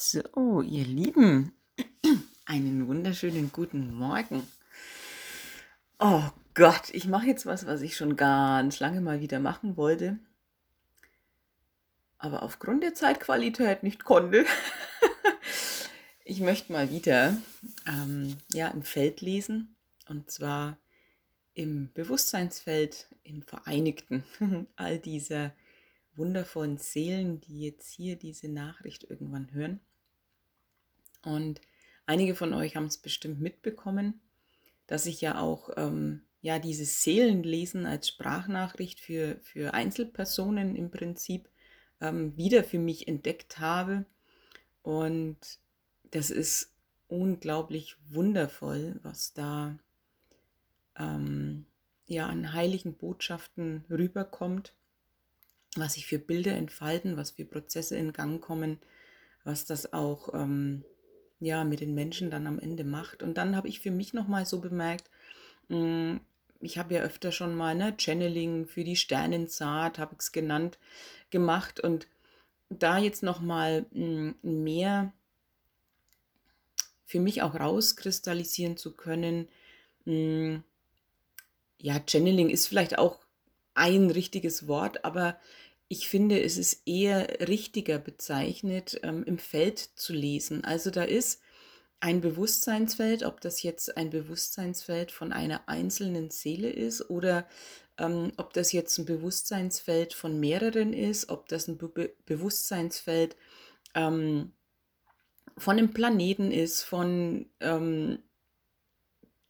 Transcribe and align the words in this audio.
So, 0.00 0.62
ihr 0.62 0.84
Lieben, 0.84 1.50
einen 2.44 2.86
wunderschönen 2.86 3.50
guten 3.50 3.92
Morgen. 3.92 4.46
Oh 5.98 6.22
Gott, 6.54 6.90
ich 6.92 7.08
mache 7.08 7.26
jetzt 7.26 7.46
was, 7.46 7.66
was 7.66 7.80
ich 7.80 7.96
schon 7.96 8.14
ganz 8.14 8.78
lange 8.78 9.00
mal 9.00 9.20
wieder 9.20 9.40
machen 9.40 9.76
wollte, 9.76 10.20
aber 12.16 12.44
aufgrund 12.44 12.84
der 12.84 12.94
Zeitqualität 12.94 13.82
nicht 13.82 14.04
konnte. 14.04 14.46
ich 16.24 16.38
möchte 16.38 16.72
mal 16.72 16.90
wieder 16.90 17.36
ähm, 17.84 18.36
ja, 18.52 18.68
im 18.68 18.84
Feld 18.84 19.20
lesen 19.20 19.74
und 20.08 20.30
zwar 20.30 20.78
im 21.54 21.92
Bewusstseinsfeld, 21.92 23.08
im 23.24 23.42
Vereinigten 23.42 24.22
all 24.76 25.00
dieser 25.00 25.52
wundervollen 26.14 26.78
Seelen, 26.78 27.40
die 27.40 27.62
jetzt 27.62 27.90
hier 27.90 28.14
diese 28.14 28.48
Nachricht 28.48 29.02
irgendwann 29.02 29.52
hören. 29.52 29.80
Und 31.22 31.60
einige 32.06 32.34
von 32.34 32.54
euch 32.54 32.76
haben 32.76 32.86
es 32.86 32.98
bestimmt 32.98 33.40
mitbekommen, 33.40 34.20
dass 34.86 35.06
ich 35.06 35.20
ja 35.20 35.40
auch 35.40 35.70
ähm, 35.76 36.22
ja 36.40 36.58
dieses 36.58 37.02
Seelenlesen 37.02 37.86
als 37.86 38.08
Sprachnachricht 38.08 39.00
für, 39.00 39.38
für 39.42 39.74
Einzelpersonen 39.74 40.76
im 40.76 40.90
Prinzip 40.90 41.48
ähm, 42.00 42.36
wieder 42.36 42.64
für 42.64 42.78
mich 42.78 43.08
entdeckt 43.08 43.58
habe. 43.58 44.04
Und 44.82 45.38
das 46.10 46.30
ist 46.30 46.72
unglaublich 47.08 47.96
wundervoll, 48.08 48.98
was 49.02 49.32
da 49.32 49.78
ähm, 50.96 51.66
ja 52.06 52.26
an 52.26 52.52
heiligen 52.52 52.94
Botschaften 52.94 53.84
rüberkommt, 53.90 54.74
was 55.76 55.94
sich 55.94 56.06
für 56.06 56.18
Bilder 56.18 56.54
entfalten, 56.54 57.16
was 57.16 57.32
für 57.32 57.44
Prozesse 57.44 57.96
in 57.96 58.12
Gang 58.12 58.40
kommen, 58.40 58.78
was 59.44 59.64
das 59.64 59.92
auch 59.92 60.32
ähm, 60.34 60.84
ja, 61.40 61.64
mit 61.64 61.80
den 61.80 61.94
Menschen 61.94 62.30
dann 62.30 62.46
am 62.46 62.58
Ende 62.58 62.84
macht. 62.84 63.22
Und 63.22 63.34
dann 63.34 63.56
habe 63.56 63.68
ich 63.68 63.80
für 63.80 63.90
mich 63.90 64.14
nochmal 64.14 64.46
so 64.46 64.60
bemerkt, 64.60 65.08
mh, 65.68 65.76
hm, 65.76 66.20
ich 66.60 66.76
habe 66.76 66.94
ja 66.94 67.02
öfter 67.02 67.30
schon 67.30 67.54
mal 67.54 67.76
ne, 67.76 67.94
Channeling 67.96 68.66
für 68.66 68.82
die 68.82 68.96
Sternensaat, 68.96 69.98
habe 69.98 70.14
ich 70.14 70.20
es 70.20 70.32
genannt, 70.32 70.78
gemacht. 71.30 71.78
Und 71.78 72.08
da 72.68 72.98
jetzt 72.98 73.22
nochmal 73.22 73.86
hm, 73.92 74.34
mehr 74.42 75.12
für 77.06 77.20
mich 77.20 77.42
auch 77.42 77.54
rauskristallisieren 77.54 78.76
zu 78.76 78.94
können, 78.94 79.48
mh, 80.04 80.14
hm, 80.14 80.64
ja, 81.80 82.00
Channeling 82.04 82.50
ist 82.50 82.66
vielleicht 82.66 82.98
auch 82.98 83.20
ein 83.74 84.10
richtiges 84.10 84.66
Wort, 84.66 85.04
aber 85.04 85.38
ich 85.88 86.08
finde, 86.08 86.42
es 86.42 86.58
ist 86.58 86.82
eher 86.86 87.48
richtiger 87.48 87.98
bezeichnet, 87.98 89.00
ähm, 89.02 89.24
im 89.24 89.38
Feld 89.38 89.78
zu 89.78 90.12
lesen. 90.12 90.64
Also 90.64 90.90
da 90.90 91.02
ist 91.02 91.40
ein 92.00 92.20
Bewusstseinsfeld, 92.20 93.24
ob 93.24 93.40
das 93.40 93.62
jetzt 93.62 93.96
ein 93.96 94.10
Bewusstseinsfeld 94.10 95.10
von 95.10 95.32
einer 95.32 95.68
einzelnen 95.68 96.30
Seele 96.30 96.70
ist 96.70 97.10
oder 97.10 97.48
ähm, 97.98 98.32
ob 98.36 98.52
das 98.52 98.72
jetzt 98.72 98.98
ein 98.98 99.06
Bewusstseinsfeld 99.06 100.14
von 100.14 100.38
mehreren 100.38 100.92
ist, 100.92 101.30
ob 101.30 101.48
das 101.48 101.68
ein 101.68 101.78
Be 101.78 102.12
Bewusstseinsfeld 102.26 103.36
ähm, 103.94 104.52
von 105.56 105.78
einem 105.78 105.92
Planeten 105.92 106.52
ist, 106.52 106.82
von 106.84 107.46
ähm, 107.60 108.20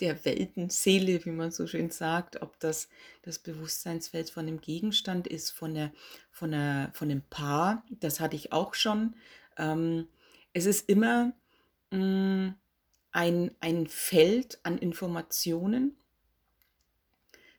der 0.01 0.25
Weltenseele, 0.25 1.25
wie 1.25 1.31
man 1.31 1.51
so 1.51 1.67
schön 1.67 1.91
sagt, 1.91 2.43
ob 2.43 2.59
das 2.61 2.89
das 3.23 3.39
Bewusstseinsfeld 3.39 4.31
von 4.31 4.47
einem 4.47 4.61
Gegenstand 4.61 5.27
ist, 5.27 5.51
von, 5.51 5.75
der, 5.75 5.93
von, 6.31 6.53
der, 6.53 6.91
von 6.95 7.11
einem 7.11 7.23
Paar, 7.23 7.85
das 7.91 8.21
hatte 8.21 8.37
ich 8.37 8.53
auch 8.53 8.75
schon. 8.75 9.15
Ähm, 9.57 10.09
es 10.53 10.67
ist 10.67 10.89
immer 10.89 11.33
mh, 11.91 11.99
mm, 11.99 12.55
ein, 13.13 13.51
ein 13.61 13.87
Feld 13.87 14.61
an 14.63 14.79
Informationen, 14.79 15.97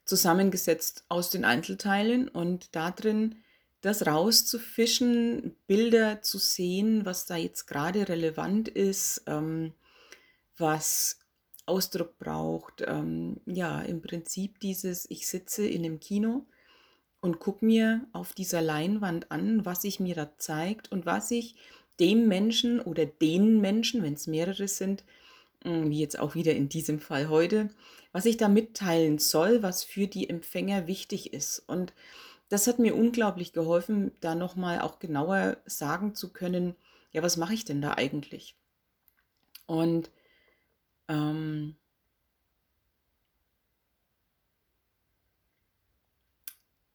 zusammengesetzt 0.06 1.06
aus 1.08 1.30
den 1.30 1.46
Einzelteilen 1.46 2.28
und 2.28 2.76
darin 2.76 3.36
das 3.82 4.06
rauszufischen, 4.06 5.56
Bilder 5.68 6.22
zu 6.22 6.38
sehen, 6.38 7.06
was 7.06 7.26
da 7.26 7.38
jetzt 7.38 7.68
gerade 7.68 8.10
relevant 8.10 8.68
ist, 8.68 9.24
ähm, 9.28 9.74
was 10.58 11.19
Ausdruck 11.70 12.18
braucht. 12.20 12.84
Ähm, 12.86 13.38
ja, 13.46 13.82
im 13.82 14.02
Prinzip 14.02 14.60
dieses, 14.60 15.10
ich 15.10 15.28
sitze 15.28 15.66
in 15.66 15.86
einem 15.86 16.00
Kino 16.00 16.46
und 17.22 17.40
gucke 17.40 17.66
mir 17.66 18.06
auf 18.12 18.34
dieser 18.34 18.62
Leinwand 18.62 19.32
an, 19.32 19.66
was 19.66 19.84
sich 19.84 20.00
mir 20.00 20.16
da 20.16 20.38
zeigt 20.38 20.92
und 20.92 21.06
was 21.06 21.32
ich 21.32 21.56
dem 22.00 22.28
Menschen 22.28 22.80
oder 22.80 23.06
den 23.06 23.62
Menschen, 23.62 24.04
wenn 24.04 24.14
es 24.14 24.28
mehrere 24.28 24.68
sind, 24.68 25.04
hm, 25.64 25.90
wie 25.90 26.00
jetzt 26.00 26.20
auch 26.20 26.36
wieder 26.36 26.56
in 26.56 26.70
diesem 26.70 27.00
Fall 27.00 27.30
heute, 27.30 27.70
was 28.12 28.26
ich 28.26 28.38
da 28.38 28.48
mitteilen 28.48 29.20
soll, 29.20 29.62
was 29.62 29.84
für 29.84 30.08
die 30.08 30.30
Empfänger 30.30 30.88
wichtig 30.88 31.34
ist. 31.34 31.60
Und 31.68 31.94
das 32.50 32.68
hat 32.68 32.80
mir 32.80 32.96
unglaublich 32.96 33.54
geholfen, 33.54 34.12
da 34.22 34.34
nochmal 34.34 34.82
auch 34.82 35.00
genauer 35.00 35.58
sagen 35.66 36.16
zu 36.16 36.34
können, 36.34 36.76
ja, 37.12 37.22
was 37.22 37.38
mache 37.38 37.54
ich 37.54 37.66
denn 37.66 37.82
da 37.82 37.94
eigentlich? 37.96 38.56
Und 39.66 40.10
ähm, 41.10 41.76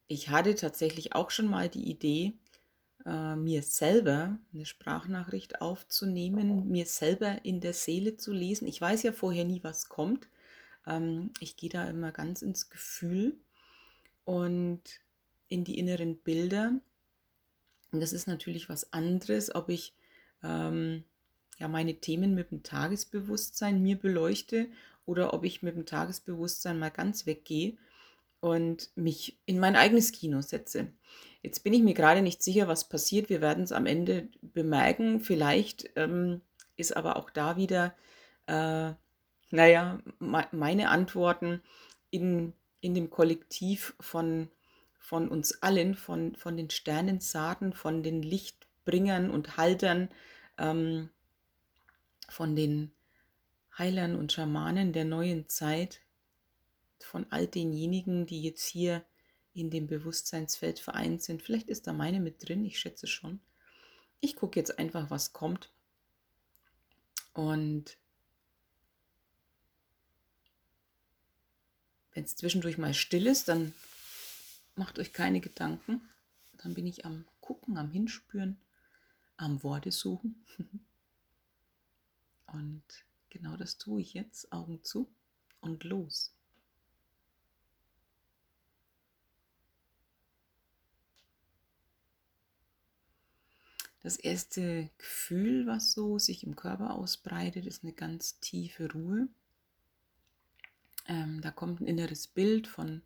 ich 0.09 0.31
hatte 0.31 0.55
tatsächlich 0.55 1.15
auch 1.15 1.31
schon 1.31 1.47
mal 1.49 1.69
die 1.69 1.91
Idee, 1.91 2.35
äh, 3.05 3.37
mir 3.37 3.63
selber 3.63 4.39
eine 4.53 4.65
Sprachnachricht 4.65 5.61
aufzunehmen, 5.61 6.69
mir 6.69 6.87
selber 6.87 7.45
in 7.45 7.61
der 7.61 7.75
Seele 7.75 8.17
zu 8.17 8.33
lesen. 8.33 8.67
Ich 8.67 8.81
weiß 8.81 9.03
ja 9.03 9.13
vorher 9.13 9.45
nie, 9.45 9.63
was 9.63 9.89
kommt. 9.89 10.29
Ähm, 10.87 11.33
ich 11.41 11.57
gehe 11.57 11.71
da 11.71 11.89
immer 11.89 12.13
ganz 12.13 12.43
ins 12.43 12.71
Gefühl 12.71 13.37
und 14.25 14.83
in 15.49 15.65
die 15.65 15.79
inneren 15.79 16.17
Bilder. 16.17 16.81
Und 17.93 18.01
das 18.01 18.13
ist 18.13 18.27
natürlich 18.27 18.69
was 18.69 18.93
anderes, 18.93 19.55
ob 19.55 19.69
ich 19.69 19.95
ähm, 20.43 21.05
ja, 21.59 21.69
meine 21.69 21.95
Themen 21.95 22.35
mit 22.35 22.51
dem 22.51 22.63
Tagesbewusstsein 22.63 23.83
mir 23.83 23.97
beleuchte 23.97 24.69
oder 25.07 25.35
ob 25.35 25.45
ich 25.45 25.63
mit 25.63 25.77
dem 25.77 25.87
Tagesbewusstsein 25.87 26.79
mal 26.79 26.91
ganz 26.91 27.27
weggehe 27.27 27.77
und 28.41 28.91
mich 28.97 29.39
in 29.47 29.59
mein 29.59 29.77
eigenes 29.77 30.13
Kino 30.13 30.41
setze. 30.41 30.89
Jetzt 31.43 31.63
bin 31.63 31.73
ich 31.75 31.83
mir 31.83 31.95
gerade 31.95 32.23
nicht 32.23 32.43
sicher, 32.43 32.69
was 32.69 32.89
passiert. 32.89 33.29
Wir 33.29 33.41
werden 33.41 33.65
es 33.65 33.73
am 33.73 33.87
Ende 33.87 34.29
bemerken. 34.41 35.21
Vielleicht 35.21 35.91
ähm, 35.97 36.41
ist 36.77 36.97
aber 36.97 37.17
auch 37.17 37.31
da 37.31 37.57
wieder, 37.57 37.95
äh, 38.47 38.93
naja, 39.51 39.99
me 40.19 40.47
meine 40.53 40.89
Antworten 40.89 41.63
in, 42.11 42.55
in 42.81 42.95
dem 42.95 43.11
Kollektiv 43.11 43.95
von, 44.01 44.49
von 44.99 45.29
uns 45.29 45.63
allen, 45.63 45.95
von, 45.95 46.35
von 46.37 46.57
den 46.57 46.71
Sternensaaten, 46.71 47.73
von 47.73 48.03
den 48.03 48.23
Lichtbringern 48.23 49.31
und 49.31 49.57
Haltern, 49.57 50.09
ähm, 50.59 51.11
von 52.29 52.57
den 52.57 52.93
Heilern 53.77 54.17
und 54.17 54.33
Schamanen 54.33 54.93
der 54.93 55.05
neuen 55.05 55.49
Zeit, 55.49 56.01
von 57.01 57.27
all 57.31 57.47
denjenigen, 57.47 58.27
die 58.27 58.43
jetzt 58.43 58.65
hier 58.65 59.05
in 59.53 59.71
dem 59.71 59.87
Bewusstseinsfeld 59.87 60.79
vereint 60.79 61.23
sind. 61.23 61.43
Vielleicht 61.43 61.69
ist 61.69 61.87
da 61.87 61.93
meine 61.93 62.21
mit 62.21 62.49
drin, 62.49 62.65
ich 62.65 62.79
schätze 62.79 63.07
schon. 63.07 63.41
Ich 64.21 64.37
gucke 64.37 64.59
jetzt 64.59 64.79
einfach, 64.79 65.11
was 65.11 65.33
kommt. 65.33 65.71
Und 67.35 67.97
wenn 72.13 72.25
es 72.25 72.37
zwischendurch 72.37 72.79
mal 72.79 72.95
still 72.95 73.27
ist, 73.27 73.49
dann 73.49 73.75
macht 74.77 74.99
euch 74.99 75.13
keine 75.13 75.41
Gedanken. 75.41 76.01
Dann 76.59 76.75
bin 76.75 76.87
ich 76.87 77.05
am 77.05 77.27
Gucken, 77.41 77.77
am 77.77 77.91
Hinspüren, 77.91 78.57
am 79.37 79.63
Worte 79.63 79.93
suchen. 79.93 80.45
Und 82.55 82.83
genau 83.31 83.57
das 83.57 83.79
tue 83.79 84.01
ich 84.01 84.15
jetzt. 84.15 84.53
Augen 84.53 84.83
zu 84.85 85.09
und 85.61 85.83
los. 85.85 86.33
Das 94.03 94.17
erste 94.17 94.91
Gefühl, 94.99 95.67
was 95.67 95.93
so 95.93 96.19
sich 96.19 96.45
im 96.45 96.57
Körper 96.57 96.95
ausbreitet, 96.95 97.67
ist 97.67 97.83
eine 97.83 97.95
ganz 97.95 98.39
tiefe 98.39 98.93
Ruhe. 98.93 99.29
Ähm, 101.07 101.41
da 101.41 101.51
kommt 101.51 101.81
ein 101.81 101.87
inneres 101.87 102.27
Bild 102.27 102.67
von 102.67 103.03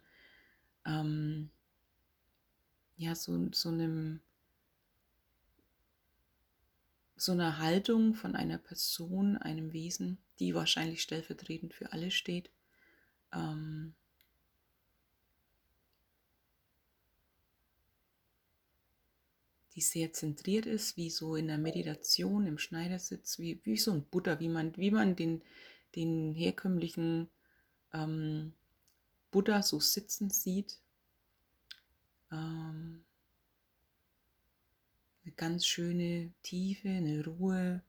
ähm, 0.85 1.51
ja, 2.97 3.15
so, 3.15 3.49
so 3.53 3.69
einem 3.69 4.21
so 7.21 7.33
eine 7.33 7.59
Haltung 7.59 8.15
von 8.15 8.35
einer 8.35 8.59
Person, 8.59 9.37
einem 9.37 9.73
Wesen, 9.73 10.19
die 10.39 10.55
wahrscheinlich 10.55 11.03
stellvertretend 11.03 11.75
für 11.75 11.93
alle 11.93 12.11
steht. 12.11 12.51
Ähm, 13.33 13.95
die 19.75 19.83
sehr 19.83 20.13
zentriert 20.13 20.67
ist, 20.67 20.97
wie 20.97 21.09
so 21.09 21.37
in 21.37 21.47
der 21.47 21.59
Meditation 21.59 22.47
im 22.47 22.59
Schneidersitz, 22.59 23.39
wie, 23.39 23.61
wie 23.63 23.77
so 23.77 23.93
ein 23.93 24.03
Buddha, 24.03 24.41
wie 24.41 24.49
man, 24.49 24.77
wie 24.77 24.91
man 24.91 25.15
den, 25.15 25.43
den 25.95 26.35
herkömmlichen 26.35 27.29
ähm, 27.93 28.55
Buddha 29.31 29.63
so 29.63 29.79
sitzen 29.79 30.31
sieht. 30.31 30.81
Ähm, 32.33 33.05
eine 35.29 35.35
ganz 35.37 35.67
schöne 35.67 36.33
Tiefe, 36.43 36.89
eine 36.89 37.23
Ruhe, 37.23 37.83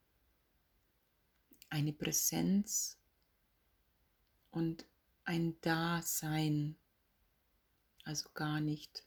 eine 1.70 1.94
Präsenz 1.94 2.98
und 4.52 4.86
ein 5.24 5.56
Dasein, 5.62 6.76
also 8.04 8.28
gar 8.34 8.60
nicht. 8.60 9.06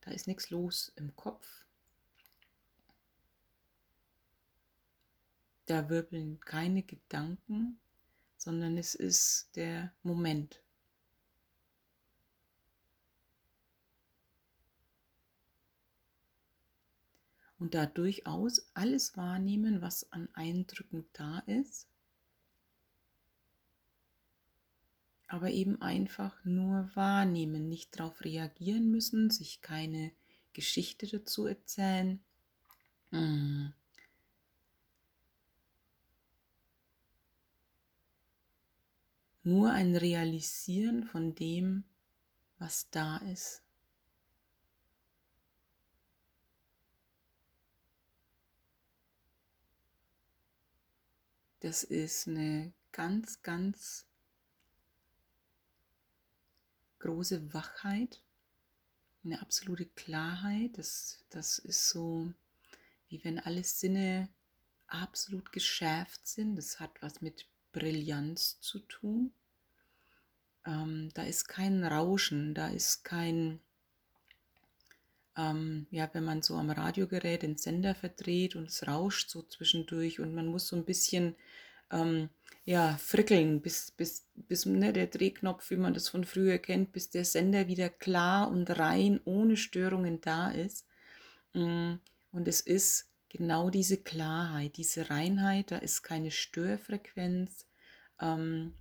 Da 0.00 0.12
ist 0.12 0.28
nichts 0.28 0.48
los 0.48 0.92
im 0.96 1.14
Kopf. 1.14 1.66
Da 5.66 5.90
wirbeln 5.90 6.40
keine 6.40 6.82
Gedanken, 6.82 7.78
sondern 8.38 8.78
es 8.78 8.94
ist 8.94 9.54
der 9.56 9.92
Moment. 10.02 10.62
Und 17.60 17.74
da 17.74 17.84
durchaus 17.84 18.66
alles 18.72 19.18
wahrnehmen, 19.18 19.82
was 19.82 20.10
an 20.12 20.30
Eindrücken 20.32 21.04
da 21.12 21.40
ist, 21.40 21.86
aber 25.28 25.50
eben 25.50 25.80
einfach 25.82 26.42
nur 26.44 26.90
wahrnehmen, 26.94 27.68
nicht 27.68 28.00
darauf 28.00 28.24
reagieren 28.24 28.90
müssen, 28.90 29.28
sich 29.28 29.60
keine 29.60 30.10
Geschichte 30.54 31.06
dazu 31.06 31.46
erzählen. 31.46 32.18
Hm. 33.10 33.74
Nur 39.42 39.70
ein 39.70 39.96
Realisieren 39.96 41.04
von 41.04 41.34
dem, 41.34 41.84
was 42.58 42.88
da 42.90 43.18
ist. 43.18 43.62
Das 51.60 51.84
ist 51.84 52.26
eine 52.26 52.72
ganz, 52.90 53.42
ganz 53.42 54.06
große 57.00 57.52
Wachheit, 57.52 58.22
eine 59.24 59.40
absolute 59.42 59.86
Klarheit. 59.86 60.78
Das, 60.78 61.24
das 61.28 61.58
ist 61.58 61.88
so, 61.88 62.32
wie 63.08 63.22
wenn 63.24 63.38
alle 63.38 63.64
Sinne 63.64 64.28
absolut 64.86 65.52
geschärft 65.52 66.26
sind. 66.26 66.56
Das 66.56 66.80
hat 66.80 67.02
was 67.02 67.20
mit 67.20 67.46
Brillanz 67.72 68.58
zu 68.60 68.80
tun. 68.80 69.32
Ähm, 70.64 71.10
da 71.14 71.24
ist 71.24 71.48
kein 71.48 71.84
Rauschen, 71.84 72.54
da 72.54 72.68
ist 72.68 73.04
kein, 73.04 73.60
ähm, 75.40 75.86
ja, 75.90 76.08
wenn 76.12 76.24
man 76.24 76.42
so 76.42 76.56
am 76.56 76.70
Radiogerät 76.70 77.42
den 77.42 77.56
Sender 77.56 77.94
verdreht 77.94 78.56
und 78.56 78.68
es 78.68 78.86
rauscht 78.86 79.30
so 79.30 79.42
zwischendurch 79.42 80.20
und 80.20 80.34
man 80.34 80.46
muss 80.46 80.66
so 80.66 80.76
ein 80.76 80.84
bisschen 80.84 81.34
ähm, 81.90 82.28
ja, 82.64 82.96
frickeln, 82.98 83.62
bis, 83.62 83.90
bis, 83.92 84.26
bis 84.34 84.66
ne, 84.66 84.92
der 84.92 85.06
Drehknopf, 85.06 85.70
wie 85.70 85.76
man 85.76 85.94
das 85.94 86.08
von 86.08 86.24
früher 86.24 86.58
kennt, 86.58 86.92
bis 86.92 87.10
der 87.10 87.24
Sender 87.24 87.68
wieder 87.68 87.88
klar 87.88 88.50
und 88.50 88.68
rein, 88.78 89.20
ohne 89.24 89.56
Störungen 89.56 90.20
da 90.20 90.50
ist. 90.50 90.86
Mm, 91.54 91.94
und 92.32 92.46
es 92.46 92.60
ist 92.60 93.08
genau 93.28 93.70
diese 93.70 93.96
Klarheit, 93.96 94.76
diese 94.76 95.10
Reinheit, 95.10 95.70
da 95.70 95.78
ist 95.78 96.02
keine 96.02 96.30
Störfrequenz, 96.30 97.66
ähm, 98.20 98.74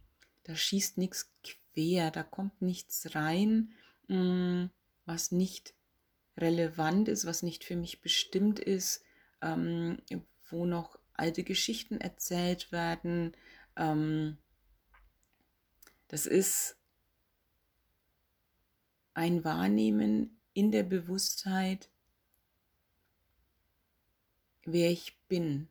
da 0.44 0.56
schießt 0.56 0.98
nichts 0.98 1.32
quer, 1.44 2.12
da 2.12 2.24
kommt 2.24 2.62
nichts 2.62 3.16
rein, 3.16 3.72
mm, 4.08 4.66
was 5.06 5.32
nicht 5.32 5.74
relevant 6.40 7.08
ist, 7.08 7.26
was 7.26 7.44
nicht 7.44 7.64
für 7.64 7.76
mich 7.76 8.02
bestimmt 8.02 8.60
ist, 8.60 9.04
ähm, 9.42 10.02
wo 10.50 10.66
noch 10.66 10.98
alte 11.14 11.44
Geschichten 11.44 12.00
erzählt 12.00 12.72
werden. 12.72 13.36
Ähm, 13.76 14.38
das 16.08 16.26
ist 16.26 16.78
ein 19.14 19.44
Wahrnehmen 19.44 20.40
in 20.54 20.72
der 20.72 20.84
Bewusstheit, 20.84 21.90
wer 24.64 24.90
ich 24.92 25.18
bin, 25.28 25.68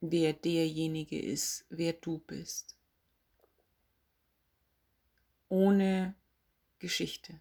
wer 0.00 0.32
derjenige 0.32 1.20
ist, 1.20 1.66
wer 1.68 1.92
du 1.92 2.18
bist. 2.18 2.76
Ohne 5.48 6.14
Geschichte, 6.78 7.40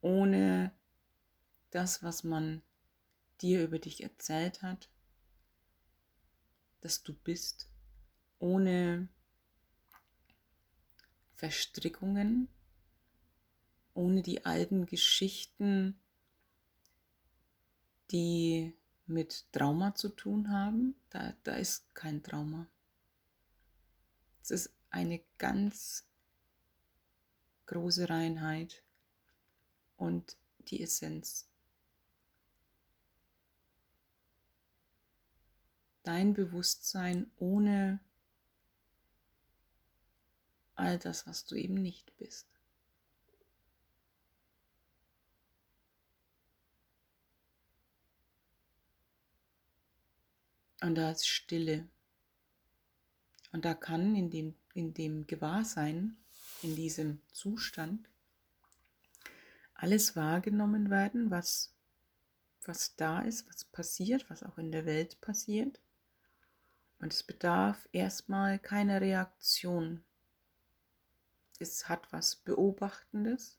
ohne 0.00 0.72
das, 1.74 2.02
was 2.02 2.22
man 2.22 2.62
dir 3.40 3.64
über 3.64 3.78
dich 3.78 4.02
erzählt 4.02 4.62
hat, 4.62 4.88
dass 6.80 7.02
du 7.02 7.12
bist, 7.12 7.68
ohne 8.38 9.08
Verstrickungen, 11.34 12.48
ohne 13.92 14.22
die 14.22 14.44
alten 14.44 14.86
Geschichten, 14.86 15.98
die 18.10 18.74
mit 19.06 19.50
Trauma 19.52 19.94
zu 19.94 20.10
tun 20.10 20.50
haben. 20.50 20.94
Da, 21.10 21.34
da 21.42 21.56
ist 21.56 21.92
kein 21.94 22.22
Trauma. 22.22 22.68
Es 24.42 24.50
ist 24.50 24.74
eine 24.90 25.22
ganz 25.38 26.06
große 27.66 28.08
Reinheit 28.08 28.84
und 29.96 30.36
die 30.68 30.82
Essenz. 30.82 31.48
Dein 36.04 36.34
Bewusstsein 36.34 37.30
ohne 37.38 37.98
all 40.76 40.98
das, 40.98 41.26
was 41.26 41.44
du 41.46 41.56
eben 41.56 41.74
nicht 41.74 42.16
bist. 42.16 42.46
Und 50.80 50.96
da 50.96 51.10
ist 51.10 51.26
Stille. 51.26 51.88
Und 53.52 53.64
da 53.64 53.72
kann 53.72 54.14
in 54.14 54.30
dem, 54.30 54.54
in 54.74 54.92
dem 54.92 55.26
Gewahrsein, 55.26 56.16
in 56.60 56.76
diesem 56.76 57.22
Zustand, 57.32 58.06
alles 59.72 60.14
wahrgenommen 60.14 60.90
werden, 60.90 61.30
was, 61.30 61.72
was 62.64 62.96
da 62.96 63.20
ist, 63.20 63.48
was 63.48 63.64
passiert, 63.64 64.28
was 64.28 64.42
auch 64.42 64.58
in 64.58 64.72
der 64.72 64.84
Welt 64.84 65.20
passiert. 65.20 65.80
Und 67.04 67.12
es 67.12 67.22
bedarf 67.22 67.86
erstmal 67.92 68.58
keiner 68.58 69.02
Reaktion. 69.02 70.02
Es 71.58 71.86
hat 71.86 72.10
was 72.14 72.34
Beobachtendes. 72.34 73.58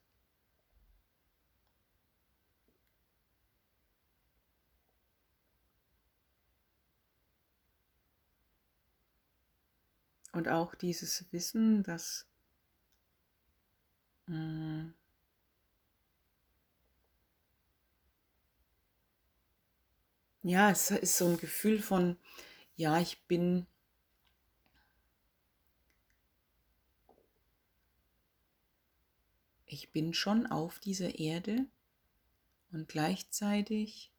Und 10.32 10.50
auch 10.50 10.74
dieses 10.74 11.32
Wissen, 11.32 11.84
dass 11.84 12.25
mh, 14.25 14.36
mm, 14.36 14.94
ja, 20.42 20.72
es 20.72 20.90
ist 20.90 21.18
so 21.18 21.28
ein 21.28 21.38
Gefühl 21.38 21.80
von, 21.80 22.18
ja, 22.75 23.00
ich 23.00 23.22
bin 23.27 23.65
ich 29.65 29.91
bin 29.91 30.13
schon 30.13 30.46
auf 30.48 30.79
dieser 30.79 31.20
Erde 31.20 31.65
und 32.72 32.88
gleichzeitig 32.88 34.12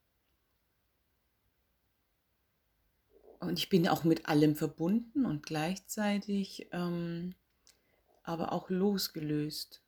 und 3.41 3.59
ich 3.59 3.69
bin 3.69 3.89
auch 3.89 4.05
mit 4.05 4.29
allem 4.29 4.57
verbunden 4.57 5.25
und 5.25 5.45
gleichzeitig 5.45 6.69
ähm, 6.73 7.35
aber 8.23 8.53
auch 8.53 8.71
losgelöst. 8.71 9.83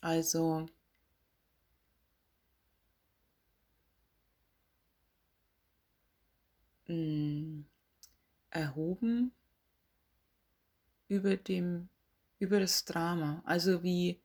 Also 0.00 0.66
mh, 6.90 7.64
erhoben 8.50 9.32
über 11.08 11.36
dem 11.36 11.90
über 12.38 12.58
das 12.58 12.86
Drama, 12.86 13.42
also 13.44 13.82
wie 13.82 14.22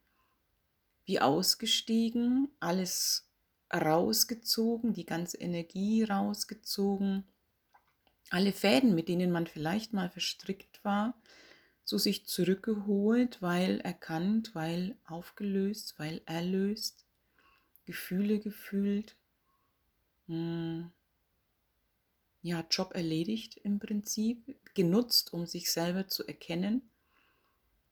wie 1.06 1.20
ausgestiegen, 1.20 2.50
alles 2.60 3.28
rausgezogen, 3.74 4.94
die 4.94 5.06
ganze 5.06 5.38
Energie 5.38 6.04
rausgezogen, 6.04 7.24
alle 8.30 8.52
Fäden, 8.54 8.94
mit 8.94 9.08
denen 9.10 9.32
man 9.32 9.48
vielleicht 9.48 9.92
mal 9.94 10.12
verstrickt 10.12 10.84
war, 10.86 11.20
zu 11.86 11.98
sich 11.98 12.26
zurückgeholt, 12.28 13.42
weil 13.42 13.80
erkannt, 13.82 14.56
weil 14.56 14.98
aufgelöst, 15.06 15.96
weil 16.00 16.22
erlöst, 16.26 17.06
Gefühle 17.86 18.40
gefühlt, 18.40 19.18
hm. 20.28 20.92
Ja, 22.46 22.64
Job 22.70 22.94
erledigt 22.94 23.58
im 23.64 23.80
Prinzip, 23.80 24.56
genutzt, 24.76 25.34
um 25.34 25.48
sich 25.48 25.72
selber 25.72 26.08
zu 26.08 26.28
erkennen. 26.28 26.88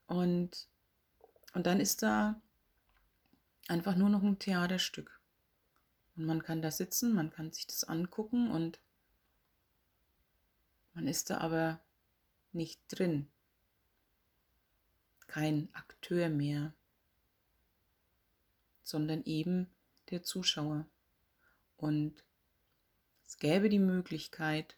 Und, 0.05 0.67
und 1.55 1.65
dann 1.65 1.79
ist 1.79 2.03
da 2.03 2.39
einfach 3.67 3.95
nur 3.95 4.09
noch 4.09 4.21
ein 4.21 4.37
Theaterstück. 4.37 5.19
Und 6.15 6.25
man 6.27 6.43
kann 6.43 6.61
da 6.61 6.69
sitzen, 6.69 7.15
man 7.15 7.31
kann 7.31 7.51
sich 7.51 7.65
das 7.65 7.83
angucken 7.83 8.51
und 8.51 8.79
man 10.93 11.07
ist 11.07 11.31
da 11.31 11.39
aber 11.39 11.79
nicht 12.51 12.79
drin. 12.89 13.27
Kein 15.25 15.67
Akteur 15.73 16.29
mehr, 16.29 16.75
sondern 18.83 19.23
eben 19.23 19.67
der 20.11 20.21
Zuschauer. 20.21 20.85
Und 21.75 22.23
es 23.27 23.37
gäbe 23.37 23.69
die 23.69 23.79
Möglichkeit, 23.79 24.75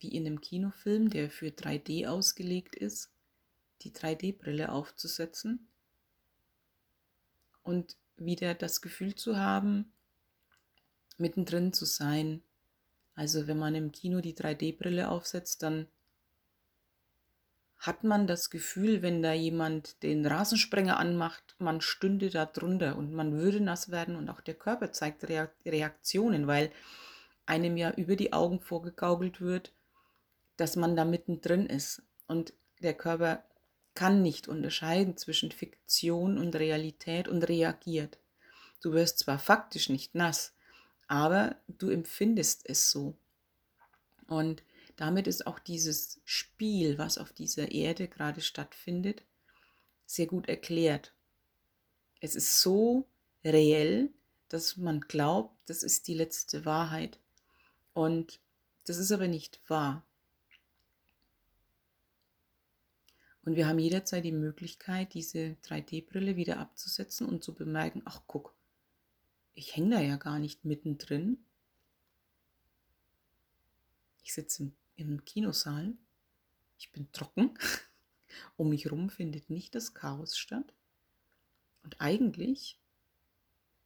wie 0.00 0.08
in 0.08 0.26
einem 0.26 0.40
Kinofilm, 0.40 1.10
der 1.10 1.30
für 1.30 1.48
3D 1.48 2.08
ausgelegt 2.08 2.74
ist, 2.74 3.10
die 3.82 3.92
3D-Brille 3.92 4.70
aufzusetzen 4.70 5.68
und 7.62 7.96
wieder 8.16 8.54
das 8.54 8.80
Gefühl 8.80 9.14
zu 9.14 9.36
haben, 9.36 9.92
mittendrin 11.18 11.72
zu 11.72 11.84
sein. 11.84 12.42
Also 13.14 13.46
wenn 13.46 13.58
man 13.58 13.74
im 13.74 13.92
Kino 13.92 14.20
die 14.20 14.34
3D-Brille 14.34 15.08
aufsetzt, 15.08 15.62
dann 15.62 15.86
hat 17.82 18.04
man 18.04 18.28
das 18.28 18.48
Gefühl, 18.48 19.02
wenn 19.02 19.24
da 19.24 19.32
jemand 19.32 20.04
den 20.04 20.24
Rasensprenger 20.24 21.00
anmacht, 21.00 21.56
man 21.58 21.80
stünde 21.80 22.30
da 22.30 22.46
drunter 22.46 22.96
und 22.96 23.12
man 23.12 23.32
würde 23.32 23.60
nass 23.60 23.90
werden 23.90 24.14
und 24.14 24.30
auch 24.30 24.40
der 24.40 24.54
Körper 24.54 24.92
zeigt 24.92 25.26
Reaktionen, 25.26 26.46
weil 26.46 26.70
einem 27.44 27.76
ja 27.76 27.90
über 27.90 28.14
die 28.14 28.32
Augen 28.32 28.60
vorgegaukelt 28.60 29.40
wird, 29.40 29.72
dass 30.56 30.76
man 30.76 30.94
da 30.94 31.04
mittendrin 31.04 31.66
ist. 31.66 32.02
Und 32.28 32.52
der 32.82 32.94
Körper 32.94 33.42
kann 33.94 34.22
nicht 34.22 34.46
unterscheiden 34.46 35.16
zwischen 35.16 35.50
Fiktion 35.50 36.38
und 36.38 36.54
Realität 36.54 37.26
und 37.26 37.42
reagiert. 37.42 38.16
Du 38.80 38.92
wirst 38.92 39.18
zwar 39.18 39.40
faktisch 39.40 39.88
nicht 39.88 40.14
nass, 40.14 40.54
aber 41.08 41.56
du 41.66 41.90
empfindest 41.90 42.62
es 42.64 42.92
so. 42.92 43.16
Und 44.28 44.62
damit 45.02 45.26
ist 45.26 45.48
auch 45.48 45.58
dieses 45.58 46.20
Spiel, 46.24 46.96
was 46.96 47.18
auf 47.18 47.32
dieser 47.32 47.72
Erde 47.72 48.06
gerade 48.06 48.40
stattfindet, 48.40 49.24
sehr 50.06 50.28
gut 50.28 50.48
erklärt. 50.48 51.12
Es 52.20 52.36
ist 52.36 52.60
so 52.60 53.08
reell, 53.44 54.10
dass 54.48 54.76
man 54.76 55.00
glaubt, 55.00 55.56
das 55.66 55.82
ist 55.82 56.06
die 56.06 56.14
letzte 56.14 56.64
Wahrheit. 56.64 57.18
Und 57.94 58.38
das 58.84 58.96
ist 58.96 59.10
aber 59.10 59.26
nicht 59.26 59.60
wahr. 59.66 60.06
Und 63.44 63.56
wir 63.56 63.66
haben 63.66 63.80
jederzeit 63.80 64.24
die 64.24 64.30
Möglichkeit, 64.30 65.14
diese 65.14 65.56
3D-Brille 65.64 66.36
wieder 66.36 66.58
abzusetzen 66.58 67.26
und 67.26 67.42
zu 67.42 67.54
bemerken, 67.54 68.02
ach 68.04 68.22
guck, 68.28 68.54
ich 69.54 69.74
hänge 69.74 69.96
da 69.96 70.00
ja 70.00 70.14
gar 70.14 70.38
nicht 70.38 70.64
mittendrin. 70.64 71.44
Ich 74.22 74.32
sitze 74.32 74.62
im, 74.62 74.76
im 74.96 75.24
Kinosaal, 75.24 75.94
ich 76.78 76.92
bin 76.92 77.10
trocken, 77.12 77.56
um 78.56 78.68
mich 78.68 78.84
herum 78.84 79.10
findet 79.10 79.50
nicht 79.50 79.74
das 79.74 79.94
Chaos 79.94 80.36
statt. 80.36 80.72
Und 81.82 82.00
eigentlich 82.00 82.78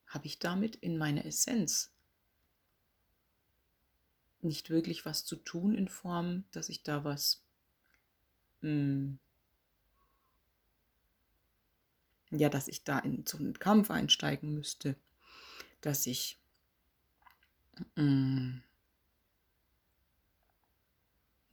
habe 0.07 0.27
ich 0.27 0.39
damit 0.39 0.77
in 0.77 0.99
meiner 0.99 1.25
Essenz 1.25 1.93
nicht 4.43 4.71
wirklich 4.71 5.05
was 5.05 5.25
zu 5.25 5.37
tun 5.37 5.75
in 5.75 5.89
Form, 5.89 6.45
dass 6.53 6.69
ich 6.69 6.83
da 6.83 7.05
was 7.05 7.43
mh, 8.61 8.69
hm, 8.69 9.19
ja, 12.31 12.49
dass 12.49 12.69
ich 12.69 12.83
da 12.85 12.99
in 12.99 13.25
so 13.27 13.39
einen 13.39 13.59
Kampf 13.59 13.91
einsteigen 13.91 14.53
müsste, 14.53 14.97
dass 15.81 16.07
ich 16.07 16.39
mh, 17.95 18.03
mm, 18.03 18.63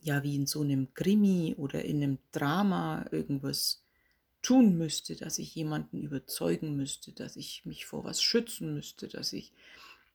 ja 0.03 0.21
wie 0.23 0.35
in 0.35 0.45
so 0.45 0.61
einem 0.61 0.93
Krimi 0.93 1.55
oder 1.57 1.83
in 1.83 2.03
einem 2.03 2.17
Drama 2.31 3.05
irgendwas 3.11 3.83
tun 4.41 4.77
müsste, 4.77 5.15
dass 5.15 5.39
ich 5.39 5.55
jemanden 5.55 6.01
überzeugen 6.01 6.75
müsste, 6.75 7.13
dass 7.13 7.37
ich 7.37 7.65
mich 7.65 7.85
vor 7.85 8.03
was 8.03 8.21
schützen 8.21 8.73
müsste, 8.73 9.07
dass 9.07 9.31
ich 9.31 9.53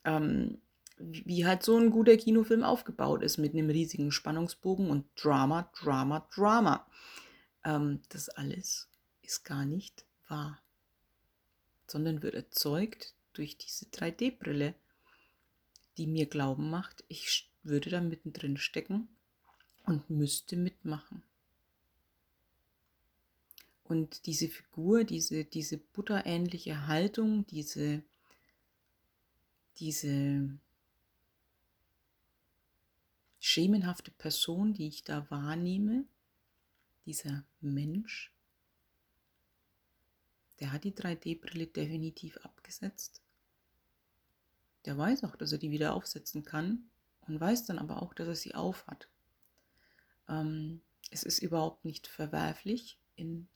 ähm, 0.05 0.59
wie 0.99 1.47
halt 1.47 1.63
so 1.63 1.79
ein 1.79 1.91
guter 1.91 2.17
Kinofilm 2.17 2.63
aufgebaut 2.63 3.23
ist 3.23 3.39
mit 3.39 3.55
einem 3.55 3.71
riesigen 3.71 4.13
Spannungsbogen 4.13 4.91
und 4.91 5.07
Drama, 5.17 5.71
Drama, 5.81 6.29
Drama. 6.35 6.87
Ähm, 7.65 8.01
das 8.11 8.29
alles 8.29 8.89
ist 9.23 9.45
gar 9.45 9.65
nicht 9.65 10.05
wahr, 10.29 10.61
sondern 11.87 12.23
wird 12.23 12.35
erzeugt 12.35 13.15
durch 13.33 13.57
diese 13.57 13.87
3D-Brille, 13.87 14.75
die 15.97 16.07
mir 16.07 16.27
glauben 16.27 16.69
macht, 16.69 17.05
ich 17.09 17.51
würde 17.63 17.91
da 17.91 18.01
mittendrin 18.01 18.57
stecken 18.57 19.09
und 19.89 20.11
müsste 20.11 20.57
mitmachen. 20.57 21.23
Und 23.85 24.27
diese 24.27 24.49
Figur, 24.49 25.05
diese, 25.05 25.47
diese 25.47 25.79
butterähnliche 25.79 26.87
Haltung, 26.87 27.47
diese, 27.47 28.03
diese 29.79 30.59
schemenhafte 33.41 34.11
Person, 34.11 34.75
die 34.75 34.89
ich 34.89 35.05
da 35.05 35.29
wahrnehme, 35.31 36.05
dieser 37.07 37.45
Mensch, 37.63 38.31
der 40.61 40.73
hat 40.73 40.85
die 40.85 40.93
3D-Brille 40.93 41.67
definitiv 41.67 42.37
abgesetzt. 42.39 43.23
Der 44.85 44.99
weiß 44.99 45.25
auch, 45.25 45.37
dass 45.37 45.53
er 45.53 45.59
die 45.59 45.71
wieder 45.71 45.95
aufsetzen 45.95 46.45
kann 46.45 46.91
und 47.23 47.41
weiß 47.41 47.65
dann 47.65 47.79
aber 47.79 48.03
auch, 48.03 48.13
dass 48.13 48.29
er 48.29 48.37
sie 48.37 48.55
aufhat. 48.55 49.09
Ähm, 50.29 50.81
es 51.11 51.23
ist 51.23 51.39
überhaupt 51.39 51.85
nicht 51.85 52.07
verwerflich 52.07 52.99
in, 53.17 53.49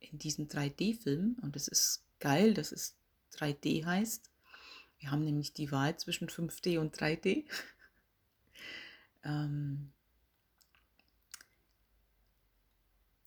in 0.00 0.18
diesem 0.18 0.48
3D-Film 0.48 1.36
und 1.42 1.56
es 1.56 1.68
ist 1.68 2.04
geil, 2.20 2.54
dass 2.54 2.72
es 2.72 2.96
3D 3.34 3.84
heißt. 3.84 4.30
Wir 4.98 5.10
haben 5.10 5.24
nämlich 5.24 5.52
die 5.52 5.70
Wahl 5.70 5.96
zwischen 5.96 6.28
5D 6.28 6.78
und 6.78 6.96
3D. 6.96 7.44
ähm, 9.24 9.92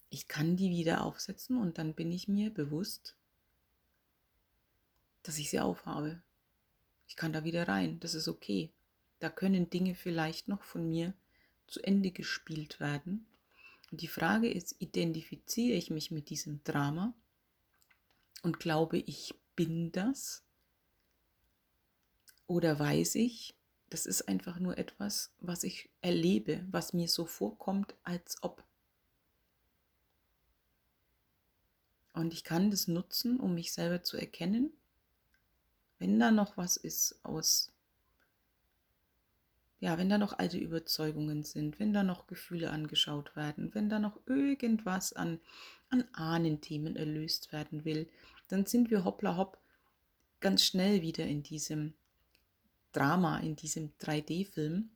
ich 0.09 0.27
kann 0.27 0.57
die 0.57 0.69
wieder 0.69 1.05
aufsetzen 1.05 1.57
und 1.57 1.77
dann 1.77 1.93
bin 1.93 2.11
ich 2.11 2.27
mir 2.27 2.49
bewusst, 2.53 3.15
dass 5.23 5.37
ich 5.37 5.49
sie 5.49 5.59
aufhabe. 5.59 6.21
Ich 7.07 7.15
kann 7.15 7.31
da 7.31 7.43
wieder 7.43 7.67
rein, 7.67 7.99
das 7.99 8.15
ist 8.15 8.27
okay. 8.27 8.71
Da 9.19 9.29
können 9.29 9.69
Dinge 9.69 9.95
vielleicht 9.95 10.47
noch 10.47 10.63
von 10.63 10.89
mir 10.89 11.13
zu 11.71 11.81
Ende 11.83 12.11
gespielt 12.11 12.79
werden. 12.79 13.25
Und 13.91 14.01
die 14.01 14.07
Frage 14.07 14.51
ist, 14.51 14.75
identifiziere 14.79 15.77
ich 15.77 15.89
mich 15.89 16.11
mit 16.11 16.29
diesem 16.29 16.63
Drama 16.63 17.13
und 18.43 18.59
glaube, 18.59 18.97
ich 18.97 19.33
bin 19.55 19.91
das? 19.91 20.43
Oder 22.47 22.77
weiß 22.77 23.15
ich, 23.15 23.55
das 23.89 24.05
ist 24.05 24.27
einfach 24.27 24.59
nur 24.59 24.77
etwas, 24.77 25.33
was 25.39 25.63
ich 25.63 25.89
erlebe, 26.01 26.65
was 26.69 26.93
mir 26.93 27.07
so 27.07 27.25
vorkommt, 27.25 27.95
als 28.03 28.41
ob 28.43 28.63
Und 32.13 32.33
ich 32.33 32.43
kann 32.43 32.71
das 32.71 32.87
nutzen, 32.87 33.39
um 33.39 33.53
mich 33.53 33.71
selber 33.71 34.03
zu 34.03 34.17
erkennen, 34.17 34.71
wenn 35.97 36.19
da 36.19 36.31
noch 36.31 36.57
was 36.57 36.77
ist 36.77 37.19
aus, 37.23 37.70
ja, 39.81 39.97
wenn 39.97 40.09
da 40.09 40.19
noch 40.19 40.37
alte 40.37 40.59
Überzeugungen 40.59 41.43
sind, 41.43 41.79
wenn 41.79 41.91
da 41.91 42.03
noch 42.03 42.27
Gefühle 42.27 42.69
angeschaut 42.69 43.35
werden, 43.35 43.73
wenn 43.73 43.89
da 43.89 43.97
noch 43.97 44.19
irgendwas 44.27 45.11
an, 45.11 45.39
an 45.89 46.05
Ahnenthemen 46.13 46.95
erlöst 46.95 47.51
werden 47.51 47.83
will, 47.83 48.07
dann 48.47 48.67
sind 48.67 48.91
wir 48.91 49.03
hoppla 49.03 49.37
hopp 49.37 49.57
ganz 50.39 50.63
schnell 50.63 51.01
wieder 51.01 51.25
in 51.25 51.41
diesem 51.41 51.95
Drama, 52.91 53.39
in 53.39 53.55
diesem 53.55 53.91
3D-Film, 53.99 54.91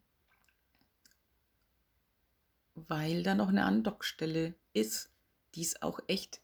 weil 2.75 3.23
da 3.23 3.33
noch 3.33 3.49
eine 3.49 3.65
Andockstelle 3.65 4.53
ist, 4.73 5.09
die 5.55 5.63
es 5.63 5.81
auch 5.81 5.99
echt 6.07 6.41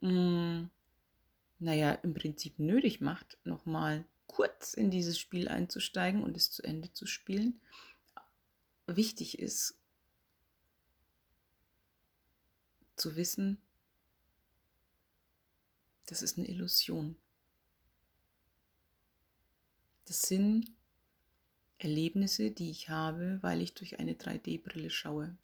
mh, 0.00 0.10
mm, 0.10 0.70
naja, 1.60 1.92
im 1.92 2.14
Prinzip 2.14 2.58
nötig 2.58 3.00
macht, 3.00 3.38
nochmal 3.44 4.04
kurz 4.30 4.74
in 4.74 4.90
dieses 4.90 5.18
Spiel 5.18 5.48
einzusteigen 5.48 6.22
und 6.22 6.36
es 6.36 6.52
zu 6.52 6.62
Ende 6.62 6.92
zu 6.92 7.06
spielen, 7.06 7.60
wichtig 8.86 9.40
ist 9.40 9.74
zu 12.96 13.16
wissen, 13.16 13.60
das 16.06 16.22
ist 16.22 16.38
eine 16.38 16.48
Illusion. 16.48 17.16
Das 20.06 20.22
sind 20.22 20.72
Erlebnisse, 21.78 22.52
die 22.52 22.70
ich 22.70 22.88
habe, 22.88 23.38
weil 23.42 23.60
ich 23.60 23.74
durch 23.74 23.98
eine 23.98 24.14
3D-Brille 24.14 24.90
schaue. 24.90 25.36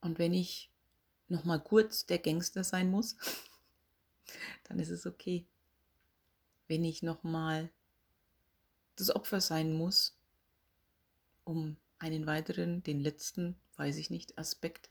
Und 0.00 0.18
wenn 0.18 0.34
ich 0.34 0.70
noch 1.28 1.44
mal 1.44 1.58
kurz 1.58 2.06
der 2.06 2.18
Gangster 2.18 2.64
sein 2.64 2.90
muss, 2.90 3.16
dann 4.64 4.78
ist 4.78 4.90
es 4.90 5.06
okay. 5.06 5.44
Wenn 6.68 6.84
ich 6.84 7.02
noch 7.02 7.22
mal 7.22 7.70
das 8.96 9.14
Opfer 9.14 9.40
sein 9.40 9.72
muss, 9.72 10.16
um 11.44 11.76
einen 11.98 12.26
weiteren, 12.26 12.82
den 12.82 13.00
letzten, 13.00 13.56
weiß 13.76 13.96
ich 13.96 14.10
nicht, 14.10 14.38
Aspekt, 14.38 14.88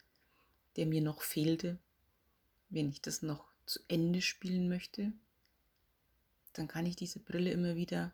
der 0.75 0.85
mir 0.85 1.01
noch 1.01 1.21
fehlte, 1.21 1.77
wenn 2.69 2.89
ich 2.89 3.01
das 3.01 3.21
noch 3.21 3.45
zu 3.65 3.79
Ende 3.87 4.21
spielen 4.21 4.69
möchte, 4.69 5.11
dann 6.53 6.67
kann 6.67 6.85
ich 6.85 6.95
diese 6.95 7.19
Brille 7.19 7.51
immer 7.51 7.75
wieder 7.75 8.13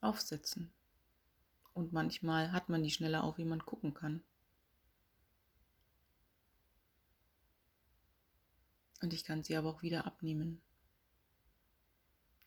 aufsetzen. 0.00 0.70
Und 1.74 1.92
manchmal 1.92 2.52
hat 2.52 2.68
man 2.68 2.82
die 2.82 2.90
schneller 2.90 3.24
auf, 3.24 3.38
wie 3.38 3.44
man 3.44 3.64
gucken 3.64 3.94
kann. 3.94 4.22
Und 9.00 9.14
ich 9.14 9.24
kann 9.24 9.42
sie 9.42 9.56
aber 9.56 9.70
auch 9.70 9.82
wieder 9.82 10.06
abnehmen. 10.06 10.60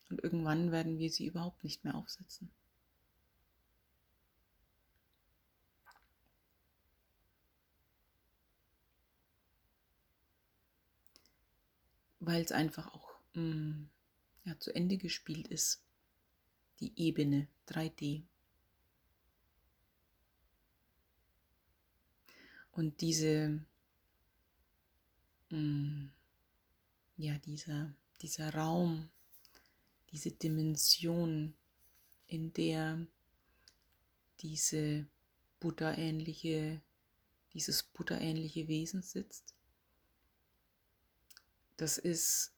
Und 0.08 0.22
irgendwann 0.22 0.70
werden 0.70 0.98
wir 0.98 1.10
sie 1.10 1.26
überhaupt 1.26 1.64
nicht 1.64 1.84
mehr 1.84 1.96
aufsetzen. 1.96 2.50
Weil 12.20 12.42
es 12.42 12.52
einfach 12.52 12.94
auch 12.94 13.18
mh, 13.34 13.42
mm, 13.42 13.90
ja, 14.44 14.58
zu 14.60 14.74
Ende 14.74 14.96
gespielt 14.96 15.48
ist. 15.48 15.82
Die 16.80 16.92
Ebene 16.96 17.48
3D. 17.68 18.22
Und 22.72 23.00
diese 23.00 23.64
mh, 25.50 25.58
mm, 25.58 26.12
ja, 27.16 27.38
dieser, 27.38 27.94
dieser 28.20 28.54
Raum, 28.54 29.08
diese 30.10 30.30
Dimension, 30.30 31.54
in 32.26 32.52
der 32.52 33.06
diese 34.40 35.06
Buddha-ähnliche, 35.60 36.80
dieses 37.52 37.82
Buddha-ähnliche 37.82 38.68
Wesen 38.68 39.02
sitzt. 39.02 39.54
Das 41.76 41.98
ist, 41.98 42.52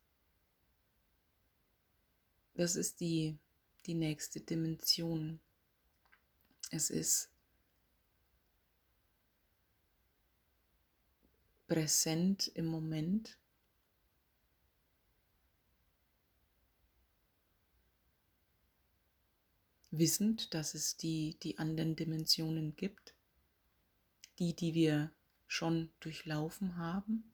das 2.54 2.76
ist 2.76 3.00
die, 3.00 3.38
die 3.86 3.94
nächste 3.94 4.40
Dimension. 4.40 5.40
Es 6.70 6.90
ist 6.90 7.30
präsent 11.68 12.48
im 12.54 12.66
Moment 12.66 13.38
wissend, 19.98 20.54
dass 20.54 20.74
es 20.74 20.96
die, 20.96 21.36
die 21.42 21.58
anderen 21.58 21.96
Dimensionen 21.96 22.76
gibt, 22.76 23.14
die, 24.38 24.54
die 24.54 24.74
wir 24.74 25.10
schon 25.46 25.90
durchlaufen 26.00 26.76
haben. 26.76 27.32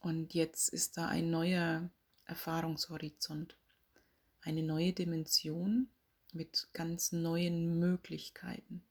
Und 0.00 0.32
jetzt 0.34 0.68
ist 0.70 0.96
da 0.96 1.08
ein 1.08 1.30
neuer 1.30 1.90
Erfahrungshorizont, 2.24 3.56
eine 4.42 4.62
neue 4.62 4.92
Dimension 4.92 5.88
mit 6.32 6.68
ganz 6.72 7.12
neuen 7.12 7.78
Möglichkeiten. 7.78 8.82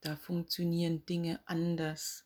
Da 0.00 0.16
funktionieren 0.16 1.04
Dinge 1.04 1.40
anders 1.44 2.24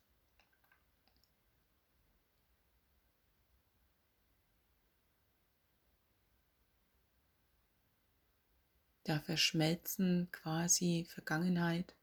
Da 9.04 9.20
verschmelzen 9.20 10.28
quasi 10.32 11.06
Vergangenheit 11.08 11.94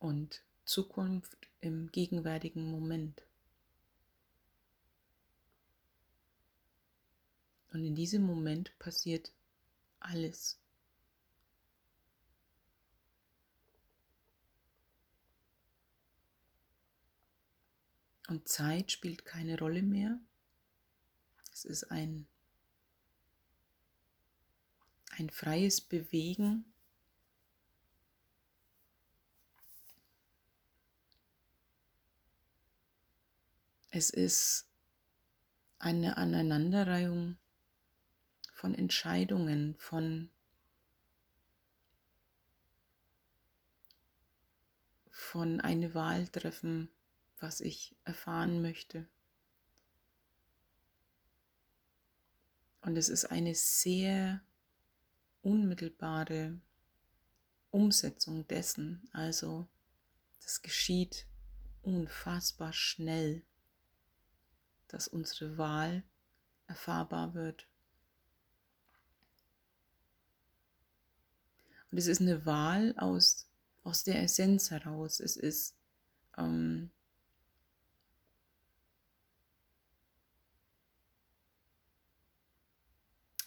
und 0.00 0.42
Zukunft 0.64 1.48
im 1.60 1.92
gegenwärtigen 1.92 2.70
Moment. 2.70 3.22
Und 7.72 7.84
in 7.84 7.94
diesem 7.94 8.22
Moment 8.22 8.76
passiert 8.80 9.30
alles. 10.00 10.58
Und 18.26 18.48
Zeit 18.48 18.90
spielt 18.92 19.24
keine 19.24 19.58
Rolle 19.58 19.82
mehr. 19.82 20.18
Es 21.52 21.64
ist 21.64 21.90
ein 21.90 22.26
ein 25.20 25.28
freies 25.30 25.82
Bewegen. 25.82 26.64
Es 33.90 34.08
ist 34.08 34.66
eine 35.78 36.16
Aneinanderreihung 36.16 37.36
von 38.54 38.74
Entscheidungen, 38.74 39.76
von, 39.76 40.30
von 45.10 45.60
eine 45.60 45.92
Wahl 45.94 46.28
treffen, 46.28 46.88
was 47.40 47.60
ich 47.60 47.94
erfahren 48.04 48.62
möchte. 48.62 49.06
Und 52.80 52.96
es 52.96 53.10
ist 53.10 53.26
eine 53.26 53.54
sehr 53.54 54.40
unmittelbare 55.42 56.60
Umsetzung 57.70 58.46
dessen. 58.48 59.08
Also 59.12 59.68
das 60.42 60.62
geschieht 60.62 61.26
unfassbar 61.82 62.72
schnell, 62.72 63.42
dass 64.88 65.08
unsere 65.08 65.56
Wahl 65.56 66.02
erfahrbar 66.66 67.34
wird. 67.34 67.66
Und 71.90 71.98
es 71.98 72.06
ist 72.06 72.20
eine 72.20 72.46
Wahl 72.46 72.94
aus, 72.98 73.48
aus 73.82 74.04
der 74.04 74.22
Essenz 74.22 74.70
heraus. 74.70 75.20
Es 75.20 75.36
ist 75.36 75.74
ähm, 76.36 76.90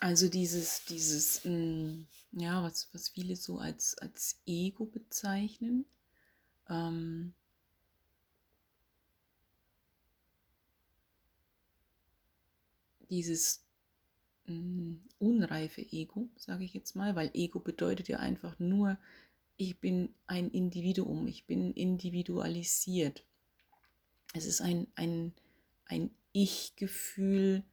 Also 0.04 0.28
dieses, 0.28 0.84
dieses, 0.84 1.46
mm, 1.46 2.02
ja, 2.34 2.62
was, 2.62 2.90
was 2.92 3.08
viele 3.08 3.38
so 3.38 3.60
als, 3.60 3.98
als 4.00 4.38
Ego 4.46 4.86
bezeichnen. 4.86 5.86
Ähm, 6.70 7.34
dieses 13.10 13.64
mh, 14.48 14.56
mm, 14.56 15.02
unreife 15.20 15.82
Ego, 15.94 16.28
sage 16.36 16.66
ich 16.66 16.74
jetzt 16.74 16.98
mal, 16.98 17.16
weil 17.16 17.32
Ego 17.34 17.62
bedeutet 17.62 18.10
ja 18.10 18.20
einfach 18.20 18.60
nur, 18.60 18.98
ich 19.56 19.80
bin 19.80 20.14
ein 20.28 20.52
Individuum, 20.52 21.28
ich 21.28 21.46
bin 21.46 21.74
individualisiert. 21.74 23.24
Es 24.34 24.46
ist 24.46 24.60
ein, 24.60 24.88
ein, 24.96 25.32
ein 25.86 26.12
Ich-Gefühl, 26.34 27.64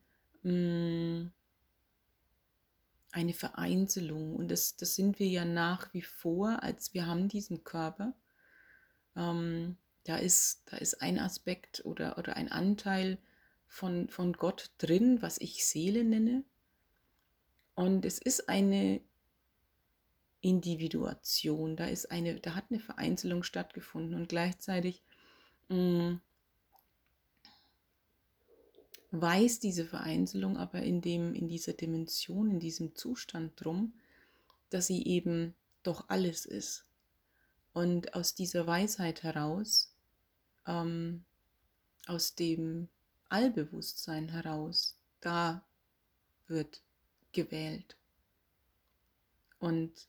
mm, 0.44 1.26
eine 3.12 3.32
Vereinzelung. 3.32 4.36
Und 4.36 4.48
das, 4.48 4.76
das 4.76 4.94
sind 4.94 5.18
wir 5.18 5.28
ja 5.28 5.44
nach 5.44 5.92
wie 5.92 6.02
vor, 6.02 6.62
als 6.62 6.94
wir 6.94 7.06
haben 7.06 7.28
diesen 7.28 7.64
Körper. 7.64 8.14
Ähm, 9.16 9.76
da, 10.04 10.16
ist, 10.16 10.62
da 10.66 10.76
ist 10.76 11.02
ein 11.02 11.18
Aspekt 11.18 11.84
oder, 11.84 12.18
oder 12.18 12.36
ein 12.36 12.50
Anteil 12.50 13.18
von, 13.66 14.08
von 14.08 14.32
Gott 14.32 14.70
drin, 14.78 15.22
was 15.22 15.38
ich 15.38 15.66
Seele 15.66 16.04
nenne. 16.04 16.44
Und 17.74 18.04
es 18.04 18.18
ist 18.18 18.48
eine 18.48 19.00
Individuation, 20.40 21.76
da 21.76 21.86
ist 21.86 22.10
eine, 22.10 22.40
da 22.40 22.54
hat 22.54 22.64
eine 22.70 22.80
Vereinzelung 22.80 23.42
stattgefunden 23.42 24.14
und 24.14 24.28
gleichzeitig 24.28 25.02
mh, 25.68 25.76
mm, 25.76 26.20
weiß 29.12 29.60
diese 29.60 29.84
Vereinzelung 29.84 30.56
aber 30.56 30.82
in, 30.82 31.00
dem, 31.00 31.34
in 31.34 31.48
dieser 31.48 31.72
Dimension, 31.72 32.50
in 32.50 32.60
diesem 32.60 32.94
Zustand 32.94 33.52
drum, 33.56 33.92
dass 34.70 34.86
sie 34.86 35.04
eben 35.06 35.54
doch 35.82 36.08
alles 36.08 36.46
ist. 36.46 36.84
Und 37.72 38.14
aus 38.14 38.34
dieser 38.34 38.66
Weisheit 38.66 39.22
heraus, 39.22 39.92
ähm, 40.66 41.24
aus 42.06 42.34
dem 42.34 42.88
Allbewusstsein 43.28 44.28
heraus, 44.28 44.96
da 45.20 45.64
wird 46.46 46.82
gewählt. 47.32 47.96
Und 49.58 50.08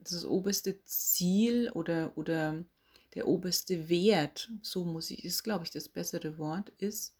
das 0.00 0.24
oberste 0.24 0.82
Ziel 0.84 1.70
oder, 1.70 2.12
oder 2.16 2.64
der 3.14 3.28
oberste 3.28 3.88
Wert, 3.88 4.50
so 4.62 4.84
muss 4.84 5.10
ich, 5.10 5.24
ist 5.24 5.42
glaube 5.44 5.64
ich 5.64 5.70
das 5.70 5.88
bessere 5.88 6.38
Wort, 6.38 6.70
ist, 6.78 7.14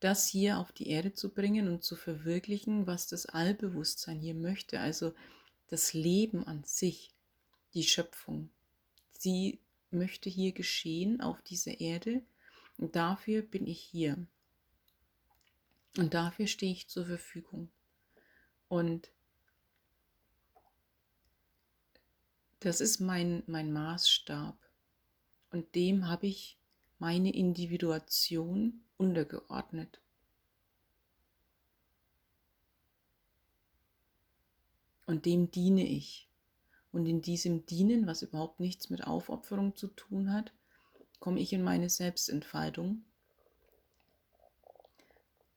das 0.00 0.26
hier 0.26 0.58
auf 0.58 0.72
die 0.72 0.88
Erde 0.88 1.12
zu 1.12 1.28
bringen 1.28 1.68
und 1.68 1.84
zu 1.84 1.94
verwirklichen, 1.94 2.86
was 2.86 3.06
das 3.06 3.26
Allbewusstsein 3.26 4.18
hier 4.18 4.34
möchte. 4.34 4.80
Also 4.80 5.14
das 5.68 5.92
Leben 5.92 6.44
an 6.46 6.64
sich, 6.64 7.10
die 7.74 7.84
Schöpfung. 7.84 8.50
Sie 9.12 9.60
möchte 9.90 10.30
hier 10.30 10.52
geschehen 10.52 11.20
auf 11.20 11.42
dieser 11.42 11.80
Erde 11.80 12.22
und 12.78 12.96
dafür 12.96 13.42
bin 13.42 13.66
ich 13.66 13.80
hier. 13.80 14.26
Und 15.98 16.14
dafür 16.14 16.46
stehe 16.46 16.72
ich 16.72 16.88
zur 16.88 17.06
Verfügung. 17.06 17.68
Und 18.68 19.10
das 22.60 22.80
ist 22.80 23.00
mein, 23.00 23.42
mein 23.46 23.72
Maßstab. 23.72 24.56
Und 25.50 25.74
dem 25.74 26.08
habe 26.08 26.26
ich 26.26 26.56
meine 26.98 27.34
Individuation 27.34 28.82
untergeordnet. 29.00 29.98
Und 35.06 35.26
dem 35.26 35.50
diene 35.50 35.86
ich. 35.86 36.28
Und 36.92 37.06
in 37.06 37.22
diesem 37.22 37.66
Dienen, 37.66 38.06
was 38.06 38.22
überhaupt 38.22 38.60
nichts 38.60 38.90
mit 38.90 39.06
Aufopferung 39.06 39.74
zu 39.74 39.88
tun 39.88 40.32
hat, 40.32 40.52
komme 41.18 41.40
ich 41.40 41.52
in 41.52 41.62
meine 41.62 41.88
Selbstentfaltung. 41.88 43.04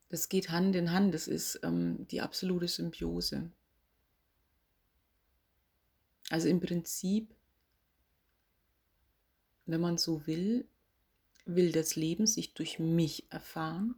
Das 0.10 0.29
geht 0.29 0.49
Hand 0.49 0.75
in 0.75 0.91
Hand, 0.91 1.13
das 1.13 1.27
ist 1.27 1.60
ähm, 1.63 2.08
die 2.08 2.21
absolute 2.21 2.67
Symbiose. 2.67 3.51
Also 6.29 6.47
im 6.47 6.62
Prinzip, 6.62 7.36
wenn 9.65 9.82
man 9.82 9.97
so 9.97 10.25
will, 10.25 10.67
will 11.45 11.71
das 11.71 11.95
Leben 11.95 12.25
sich 12.25 12.53
durch 12.53 12.79
mich 12.79 13.32
erfahren 13.32 13.95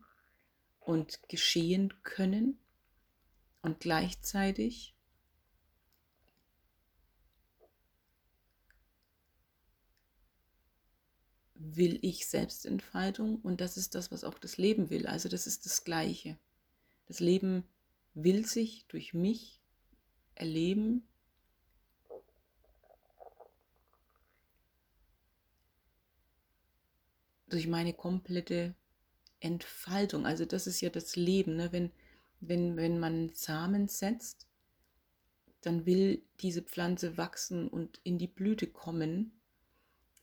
und 0.79 1.19
geschehen 1.29 1.93
können 2.03 2.59
und 3.61 3.79
gleichzeitig 3.79 4.95
will 11.55 11.99
ich 12.01 12.27
Selbstentfaltung 12.27 13.37
und 13.41 13.61
das 13.61 13.77
ist 13.77 13.95
das, 13.95 14.11
was 14.11 14.23
auch 14.23 14.37
das 14.37 14.57
Leben 14.57 14.89
will. 14.89 15.07
Also 15.07 15.29
das 15.29 15.47
ist 15.47 15.65
das 15.65 15.83
Gleiche. 15.83 16.37
Das 17.07 17.19
Leben 17.19 17.63
will 18.13 18.45
sich 18.45 18.85
durch 18.87 19.13
mich 19.13 19.61
erleben 20.35 21.07
durch 27.55 27.67
meine 27.67 27.93
komplette 27.93 28.75
Entfaltung. 29.39 30.25
Also 30.25 30.43
das 30.43 30.67
ist 30.67 30.81
ja 30.81 30.89
das 30.89 31.15
Leben. 31.15 31.55
Ne? 31.55 31.71
Wenn, 31.71 31.91
wenn, 32.41 32.75
wenn 32.75 32.99
man 32.99 33.31
Samen 33.33 33.87
setzt, 33.87 34.45
dann 35.61 35.85
will 35.85 36.21
diese 36.41 36.61
Pflanze 36.61 37.17
wachsen 37.17 37.69
und 37.69 38.01
in 38.03 38.17
die 38.17 38.27
Blüte 38.27 38.67
kommen. 38.67 39.31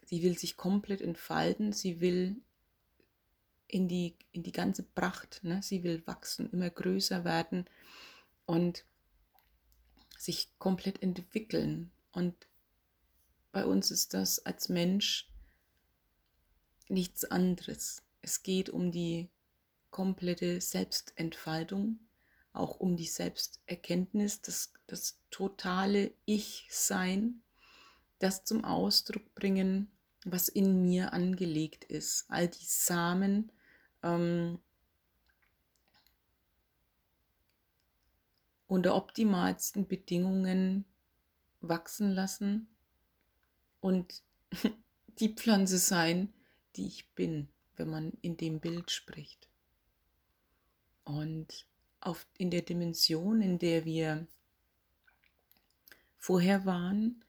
Sie 0.04 0.22
will 0.22 0.36
sich 0.38 0.58
komplett 0.58 1.00
entfalten. 1.00 1.72
Sie 1.72 2.02
will 2.02 2.36
in 3.66 3.88
die, 3.88 4.14
in 4.32 4.42
die 4.42 4.52
ganze 4.52 4.82
Pracht. 4.82 5.42
Ne? 5.42 5.62
Sie 5.62 5.82
will 5.84 6.06
wachsen, 6.06 6.50
immer 6.50 6.68
größer 6.68 7.24
werden 7.24 7.64
und 8.44 8.84
sich 10.18 10.50
komplett 10.58 11.02
entwickeln. 11.02 11.92
Und 12.12 12.34
bei 13.52 13.64
uns 13.64 13.90
ist 13.90 14.12
das 14.12 14.38
als 14.44 14.68
Mensch 14.68 15.31
nichts 16.92 17.24
anderes. 17.24 18.02
Es 18.20 18.42
geht 18.42 18.70
um 18.70 18.92
die 18.92 19.28
komplette 19.90 20.60
Selbstentfaltung, 20.60 21.98
auch 22.52 22.78
um 22.78 22.96
die 22.96 23.06
Selbsterkenntnis, 23.06 24.42
das, 24.42 24.72
das 24.86 25.18
totale 25.30 26.12
Ich-Sein, 26.24 27.42
das 28.18 28.44
zum 28.44 28.64
Ausdruck 28.64 29.34
bringen, 29.34 29.90
was 30.24 30.48
in 30.48 30.82
mir 30.82 31.12
angelegt 31.12 31.84
ist. 31.84 32.26
All 32.28 32.46
die 32.46 32.64
Samen, 32.64 33.50
ähm, 34.02 34.60
unter 38.68 38.94
optimalsten 38.94 39.86
Bedingungen 39.86 40.84
wachsen 41.60 42.12
lassen 42.12 42.68
und 43.80 44.22
die 45.18 45.34
Pflanze 45.34 45.78
sein, 45.78 46.32
die 46.76 46.86
ich 46.86 47.06
bin, 47.14 47.48
wenn 47.76 47.88
man 47.88 48.12
in 48.22 48.36
dem 48.36 48.60
Bild 48.60 48.90
spricht. 48.90 49.48
Und 51.04 51.66
auf, 52.00 52.26
in 52.38 52.50
der 52.50 52.62
Dimension, 52.62 53.40
in 53.40 53.58
der 53.58 53.84
wir 53.84 54.26
vorher 56.18 56.64
waren, 56.64 57.24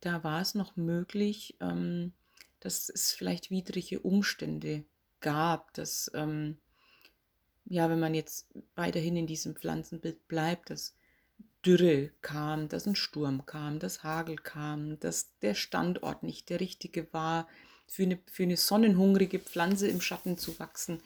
da 0.00 0.24
war 0.24 0.40
es 0.40 0.54
noch 0.54 0.76
möglich, 0.76 1.56
ähm, 1.60 2.12
dass 2.60 2.88
es 2.88 3.12
vielleicht 3.12 3.50
widrige 3.50 4.00
Umstände 4.00 4.84
gab, 5.20 5.72
dass, 5.74 6.10
ähm, 6.14 6.58
ja, 7.64 7.88
wenn 7.88 8.00
man 8.00 8.14
jetzt 8.14 8.48
weiterhin 8.74 9.16
in 9.16 9.26
diesem 9.26 9.54
Pflanzenbild 9.54 10.26
bleibt, 10.28 10.70
dass 10.70 10.94
Dürre 11.64 12.10
kam, 12.22 12.68
dass 12.68 12.86
ein 12.86 12.96
Sturm 12.96 13.46
kam, 13.46 13.78
dass 13.78 14.02
Hagel 14.02 14.36
kam, 14.36 14.98
dass 14.98 15.38
der 15.38 15.54
Standort 15.54 16.24
nicht 16.24 16.50
der 16.50 16.58
richtige 16.58 17.12
war, 17.12 17.48
für 17.86 18.04
eine, 18.04 18.18
für 18.30 18.42
eine 18.44 18.56
sonnenhungrige 18.56 19.38
Pflanze 19.38 19.88
im 19.88 20.00
Schatten 20.00 20.38
zu 20.38 20.58
wachsen. 20.58 21.00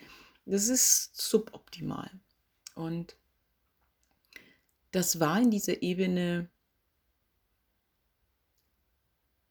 Das 0.44 0.68
ist 0.68 1.16
suboptimal. 1.20 2.10
Und 2.74 3.16
das 4.92 5.18
war 5.18 5.40
in 5.40 5.50
dieser 5.50 5.82
Ebene 5.82 6.48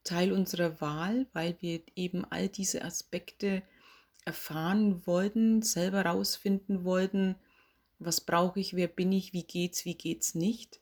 Teil 0.04 0.32
unserer 0.32 0.80
Wahl, 0.80 1.26
weil 1.34 1.58
wir 1.60 1.82
eben 1.96 2.26
all 2.26 2.48
diese 2.48 2.84
Aspekte 2.84 3.64
erfahren 4.24 5.06
wollten, 5.06 5.62
selber 5.62 6.06
rausfinden 6.06 6.84
wollten, 6.84 7.36
was 8.00 8.22
brauche 8.22 8.60
ich, 8.60 8.76
wer 8.76 8.88
bin 8.88 9.12
ich, 9.12 9.34
wie 9.34 9.44
geht's, 9.44 9.86
wie 9.86 9.96
geht's 9.96 10.36
nicht. 10.36 10.80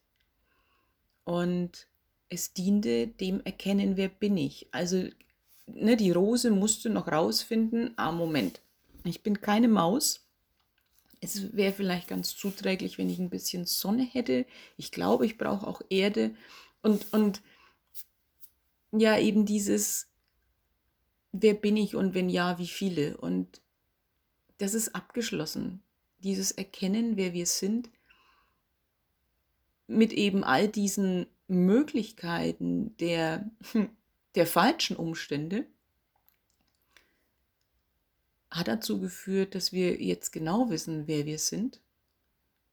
Und 1.24 1.88
es 2.30 2.54
diente 2.54 3.08
dem 3.08 3.42
Erkennen, 3.42 3.98
wer 3.98 4.10
bin 4.10 4.38
ich. 4.38 4.68
Also 4.72 5.08
ne, 5.68 5.98
die 5.98 6.12
Rose 6.12 6.52
musste 6.52 6.90
noch 6.90 7.08
rausfinden, 7.08 7.94
ah, 7.96 8.12
Moment, 8.12 8.62
ich 9.04 9.22
bin 9.24 9.42
keine 9.42 9.68
Maus. 9.68 10.26
Es 11.22 11.56
wäre 11.56 11.74
vielleicht 11.74 12.10
ganz 12.10 12.36
zuträglich, 12.36 12.98
wenn 12.98 13.10
ich 13.10 13.20
ein 13.20 13.30
bisschen 13.30 13.66
Sonne 13.66 14.04
hätte. 14.04 14.46
Ich 14.78 14.92
glaube, 14.92 15.26
ich 15.26 15.38
brauche 15.38 15.66
auch 15.66 15.82
Erde. 15.90 16.36
Und, 16.82 17.14
und 17.14 17.42
ja, 18.92 19.18
eben 19.18 19.46
dieses, 19.46 20.08
wer 21.32 21.54
bin 21.54 21.78
ich 21.78 21.96
und 21.96 22.14
wenn 22.14 22.30
ja, 22.30 22.60
wie 22.60 22.68
viele? 22.68 23.18
Und 23.18 23.62
das 24.58 24.74
ist 24.74 24.96
abgeschlossen. 24.96 25.82
Dieses 26.20 26.52
Erkennen, 26.52 27.18
wer 27.18 27.34
wir 27.34 27.46
sind, 27.46 27.90
mit 29.88 30.14
eben 30.14 30.44
all 30.44 30.68
diesen 30.68 31.26
Möglichkeiten 31.48 32.96
der 32.98 33.50
der 34.36 34.48
falschen 34.48 34.96
Umstände 34.96 35.68
hat 38.50 38.68
dazu 38.68 39.00
geführt, 39.00 39.56
dass 39.56 39.72
wir 39.72 40.02
jetzt 40.02 40.32
genau 40.32 40.70
wissen, 40.70 41.08
wer 41.08 41.26
wir 41.26 41.40
sind. 41.40 41.82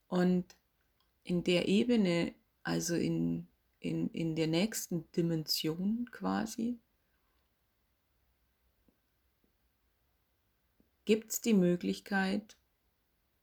Und 0.08 0.44
in 1.24 1.42
der 1.44 1.68
Ebene, 1.68 2.34
also 2.62 2.94
in, 2.94 3.46
in, 3.78 4.10
in 4.10 4.36
der 4.36 4.46
nächsten 4.46 5.10
Dimension 5.12 6.10
quasi, 6.10 6.78
gibt 11.04 11.32
es 11.32 11.40
die 11.40 11.54
Möglichkeit, 11.54 12.56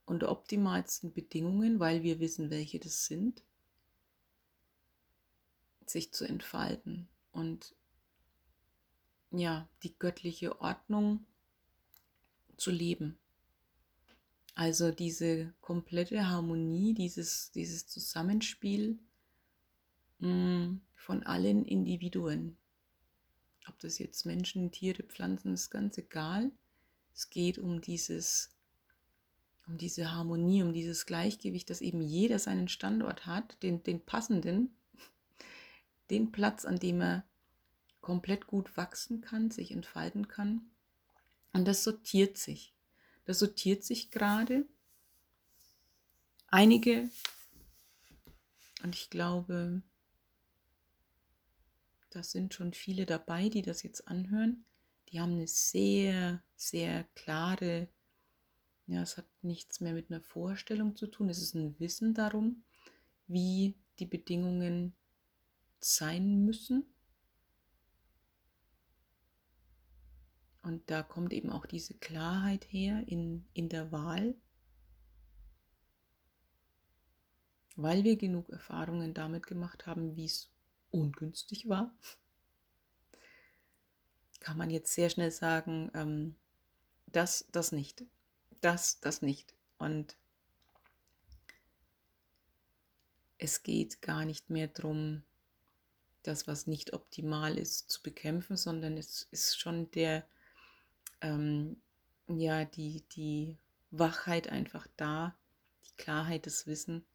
unter 0.05 0.31
optimalsten 0.31 1.11
Bedingungen, 1.11 1.79
weil 1.79 2.01
wir 2.03 2.19
wissen, 2.19 2.49
welche 2.49 2.79
das 2.79 3.05
sind, 3.05 3.43
sich 5.85 6.13
zu 6.13 6.25
entfalten 6.25 7.07
und 7.31 7.75
ja, 9.31 9.67
die 9.83 9.97
göttliche 9.97 10.61
Ordnung 10.61 11.25
zu 12.57 12.71
leben. 12.71 13.17
Also 14.55 14.91
diese 14.91 15.53
komplette 15.61 16.27
Harmonie, 16.27 16.93
dieses, 16.93 17.51
dieses 17.51 17.87
Zusammenspiel 17.87 18.97
mh, 20.19 20.29
mm, 20.29 20.81
von 20.95 21.23
allen 21.23 21.63
Individuen. 21.65 22.57
Ob 23.67 23.77
das 23.79 23.99
jetzt 23.99 24.25
Menschen, 24.25 24.71
Tiere, 24.71 25.03
Pflanzen, 25.03 25.53
ist 25.53 25.69
ganz 25.69 25.97
egal. 25.97 26.51
Es 27.13 27.29
geht 27.29 27.59
um 27.59 27.81
dieses, 27.81 28.49
um 29.67 29.77
diese 29.77 30.11
Harmonie, 30.11 30.63
um 30.63 30.73
dieses 30.73 31.05
Gleichgewicht, 31.05 31.69
dass 31.69 31.81
eben 31.81 32.01
jeder 32.01 32.39
seinen 32.39 32.67
Standort 32.67 33.25
hat, 33.25 33.61
den, 33.61 33.83
den 33.83 34.03
passenden, 34.03 34.71
den 36.09 36.31
Platz, 36.31 36.65
an 36.65 36.79
dem 36.79 37.01
er 37.01 37.23
komplett 38.01 38.47
gut 38.47 38.77
wachsen 38.77 39.21
kann, 39.21 39.51
sich 39.51 39.71
entfalten 39.71 40.27
kann. 40.27 40.69
Und 41.53 41.65
das 41.65 41.83
sortiert 41.83 42.37
sich. 42.37 42.73
Das 43.25 43.39
sortiert 43.39 43.83
sich 43.83 44.11
gerade. 44.11 44.65
Einige, 46.47 47.09
und 48.83 48.95
ich 48.95 49.09
glaube, 49.09 49.81
da 52.11 52.23
sind 52.23 52.53
schon 52.53 52.73
viele 52.73 53.05
dabei, 53.05 53.49
die 53.49 53.61
das 53.61 53.83
jetzt 53.83 54.07
anhören, 54.07 54.65
die 55.09 55.19
haben 55.19 55.33
eine 55.33 55.47
sehr, 55.47 56.41
sehr 56.55 57.03
klare, 57.15 57.87
ja, 58.87 59.01
es 59.01 59.17
hat 59.17 59.27
nichts 59.41 59.81
mehr 59.81 59.93
mit 59.93 60.09
einer 60.09 60.21
Vorstellung 60.21 60.95
zu 60.95 61.07
tun, 61.07 61.29
es 61.29 61.41
ist 61.41 61.53
ein 61.53 61.77
Wissen 61.79 62.13
darum, 62.13 62.63
wie 63.27 63.75
die 63.99 64.05
Bedingungen 64.05 64.95
sein 65.79 66.45
müssen. 66.45 66.85
Und 70.67 70.89
da 70.91 71.01
kommt 71.01 71.31
eben 71.31 71.49
auch 71.49 71.65
diese 71.65 71.93
Klarheit 71.93 72.65
her 72.69 73.01
in, 73.07 73.47
in 73.53 73.69
der 73.69 73.93
Wahl, 73.93 74.35
weil 77.77 78.03
wir 78.03 78.17
genug 78.17 78.49
Erfahrungen 78.49 79.13
damit 79.13 79.47
gemacht 79.47 79.87
haben, 79.87 80.17
wie 80.17 80.25
es 80.25 80.49
ungünstig 80.91 81.69
war, 81.69 81.95
kann 84.41 84.57
man 84.57 84.69
jetzt 84.69 84.93
sehr 84.93 85.09
schnell 85.09 85.31
sagen, 85.31 85.89
ähm, 85.93 86.35
das, 87.05 87.47
das 87.53 87.71
nicht, 87.71 88.03
das, 88.59 88.99
das 88.99 89.21
nicht. 89.21 89.55
Und 89.77 90.17
es 93.37 93.63
geht 93.63 94.01
gar 94.01 94.25
nicht 94.25 94.49
mehr 94.49 94.67
darum, 94.67 95.23
das, 96.23 96.45
was 96.45 96.67
nicht 96.67 96.91
optimal 96.91 97.57
ist, 97.57 97.89
zu 97.89 98.03
bekämpfen, 98.03 98.57
sondern 98.57 98.97
es 98.97 99.29
ist 99.31 99.57
schon 99.57 99.89
der, 99.91 100.27
ähm, 101.21 101.81
ja, 102.27 102.65
die, 102.65 103.03
die 103.11 103.57
Wachheit 103.91 104.49
einfach 104.49 104.87
da, 104.97 105.35
die 105.85 105.95
Klarheit, 105.97 106.45
das 106.45 106.67
Wissen. 106.67 107.05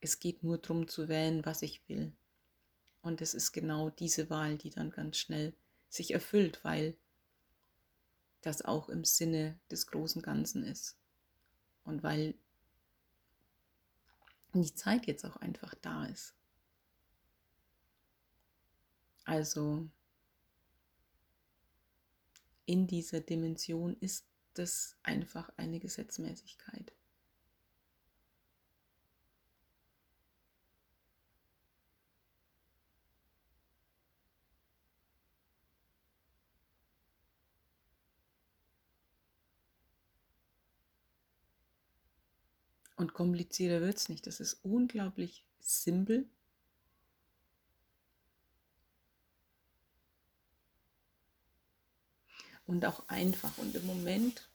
Es 0.00 0.18
geht 0.18 0.42
nur 0.42 0.58
darum 0.58 0.88
zu 0.88 1.08
wählen, 1.08 1.44
was 1.44 1.62
ich 1.62 1.88
will. 1.88 2.12
Und 3.02 3.20
es 3.20 3.34
ist 3.34 3.52
genau 3.52 3.90
diese 3.90 4.30
Wahl, 4.30 4.58
die 4.58 4.70
dann 4.70 4.90
ganz 4.90 5.16
schnell 5.18 5.54
sich 5.88 6.12
erfüllt, 6.12 6.64
weil 6.64 6.96
das 8.42 8.62
auch 8.62 8.88
im 8.88 9.04
Sinne 9.04 9.58
des 9.70 9.86
großen 9.86 10.22
Ganzen 10.22 10.64
ist. 10.64 10.96
Und 11.84 12.02
weil 12.02 12.34
die 14.54 14.74
Zeit 14.74 15.06
jetzt 15.06 15.24
auch 15.24 15.36
einfach 15.36 15.74
da 15.82 16.06
ist. 16.06 16.34
Also 19.24 19.88
in 22.66 22.86
dieser 22.86 23.20
Dimension 23.20 23.96
ist 24.00 24.26
das 24.54 24.96
einfach 25.02 25.50
eine 25.56 25.78
Gesetzmäßigkeit. 25.80 26.92
Und 42.96 43.12
komplizierter 43.12 43.82
wird 43.82 43.98
es 43.98 44.08
nicht. 44.08 44.26
Das 44.26 44.40
ist 44.40 44.54
unglaublich 44.64 45.44
simpel. 45.60 46.26
Und 52.66 52.84
auch 52.84 53.08
einfach. 53.08 53.56
Und 53.58 53.74
im 53.74 53.86
Moment 53.86 54.48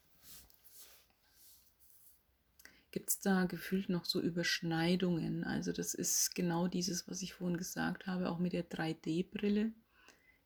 gibt 2.90 3.08
es 3.08 3.20
da 3.20 3.44
gefühlt 3.46 3.88
noch 3.88 4.04
so 4.04 4.20
Überschneidungen. 4.20 5.44
Also 5.44 5.72
das 5.72 5.94
ist 5.94 6.34
genau 6.34 6.68
dieses, 6.68 7.08
was 7.08 7.22
ich 7.22 7.34
vorhin 7.34 7.56
gesagt 7.56 8.06
habe, 8.06 8.30
auch 8.30 8.38
mit 8.38 8.52
der 8.52 8.68
3D-Brille. 8.68 9.72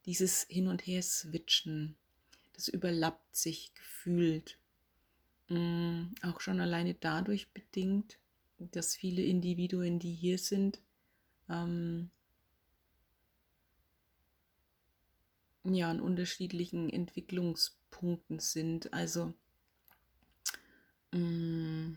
Dieses 0.07 0.44
Hin- 0.44 0.68
und 0.68 0.87
Her-Switchen. 0.87 1.96
Das 2.55 2.68
überlappt 2.68 3.37
sich 3.37 3.74
gefühlt. 3.74 4.59
Mm, 5.48 6.05
auch 6.22 6.40
schon 6.40 6.61
alleine 6.61 6.94
dadurch 6.94 7.48
bedingt, 7.52 8.18
dass 8.59 8.96
viele 8.96 9.22
Individuen, 9.22 9.98
die 9.98 10.14
hier 10.14 10.38
sind, 10.38 10.81
ähm, 11.48 12.11
ja, 15.74 15.90
an 15.90 16.00
unterschiedlichen 16.00 16.88
Entwicklungspunkten 16.90 18.38
sind. 18.38 18.92
Also 18.92 19.35
mm, 21.12 21.94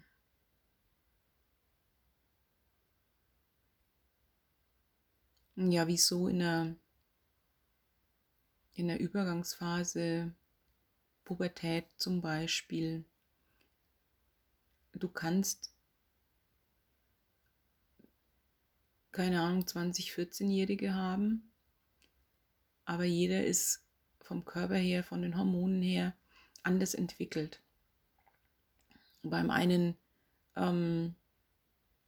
ja, 5.55 5.87
wieso 5.87 6.27
in 6.27 6.39
der, 6.39 6.75
in 8.73 8.87
der 8.87 8.99
Übergangsphase 8.99 10.33
Pubertät 11.25 11.85
zum 11.97 12.21
Beispiel 12.21 13.05
du 14.99 15.07
kannst, 15.07 15.71
keine 19.11 19.41
Ahnung, 19.41 19.65
20, 19.65 20.11
14-Jährige 20.11 20.93
haben, 20.93 21.48
aber 22.89 23.03
jeder 23.03 23.45
ist 23.45 23.83
vom 24.19 24.45
Körper 24.45 24.77
her, 24.77 25.03
von 25.03 25.21
den 25.21 25.37
Hormonen 25.37 25.83
her 25.83 26.15
anders 26.63 26.95
entwickelt. 26.95 27.61
Beim 29.21 29.51
einen 29.51 29.95
ähm, 30.55 31.13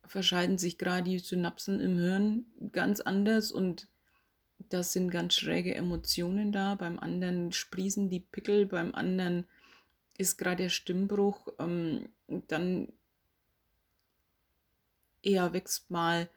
verscheiden 0.08 0.58
sich 0.58 0.80
gerade 0.80 1.04
die 1.04 1.20
Synapsen 1.20 1.80
im 1.80 2.00
Hirn 2.00 2.46
ganz 2.72 3.00
anders 3.00 3.52
und 3.52 3.90
das 4.58 4.92
sind 4.92 5.12
ganz 5.12 5.36
schräge 5.36 5.76
Emotionen 5.76 6.52
da. 6.52 6.74
Beim 6.74 6.98
anderen 6.98 7.52
sprießen 7.52 8.10
die 8.10 8.22
Pickel, 8.22 8.66
beim 8.66 8.96
anderen 8.96 9.46
ist 10.18 10.40
gerade 10.40 10.64
der 10.64 10.70
Stimmbruch, 10.70 11.48
ähm, 11.60 12.10
dann 12.28 12.92
eher 15.22 15.54
wächst 15.54 15.92
mal 15.92 16.28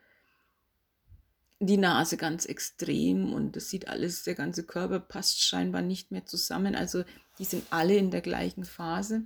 die 1.61 1.77
Nase 1.77 2.17
ganz 2.17 2.45
extrem 2.47 3.33
und 3.33 3.57
das 3.57 3.71
sieht 3.71 3.89
alles, 3.89 4.25
der 4.25 4.35
ganze 4.35 4.65
Körper 4.65 5.01
passt 5.01 5.43
scheinbar 5.43 5.83
nicht 5.83 6.11
mehr 6.11 6.27
zusammen. 6.27 6.75
Also 6.75 7.05
die 7.39 7.45
sind 7.45 7.65
alle 7.71 7.97
in 7.97 8.11
der 8.11 8.21
gleichen 8.21 8.65
Phase. 8.65 9.23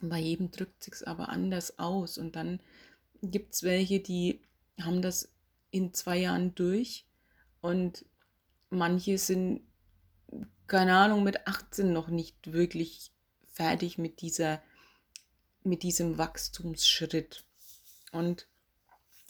Bei 0.00 0.18
jedem 0.18 0.50
drückt 0.50 0.84
sich 0.84 1.06
aber 1.06 1.28
anders 1.30 1.78
aus. 1.78 2.18
Und 2.18 2.36
dann 2.36 2.60
gibt 3.22 3.54
es 3.54 3.62
welche, 3.62 4.00
die 4.00 4.42
haben 4.80 5.02
das 5.02 5.32
in 5.70 5.94
zwei 5.94 6.18
Jahren 6.18 6.54
durch 6.54 7.06
und 7.60 8.04
manche 8.70 9.18
sind, 9.18 9.62
keine 10.66 10.96
Ahnung, 10.96 11.22
mit 11.22 11.46
18 11.46 11.92
noch 11.92 12.08
nicht 12.08 12.52
wirklich 12.52 13.12
fertig 13.52 13.98
mit 13.98 14.20
dieser, 14.20 14.62
mit 15.62 15.82
diesem 15.82 16.18
Wachstumsschritt. 16.18 17.44
Und 18.12 18.46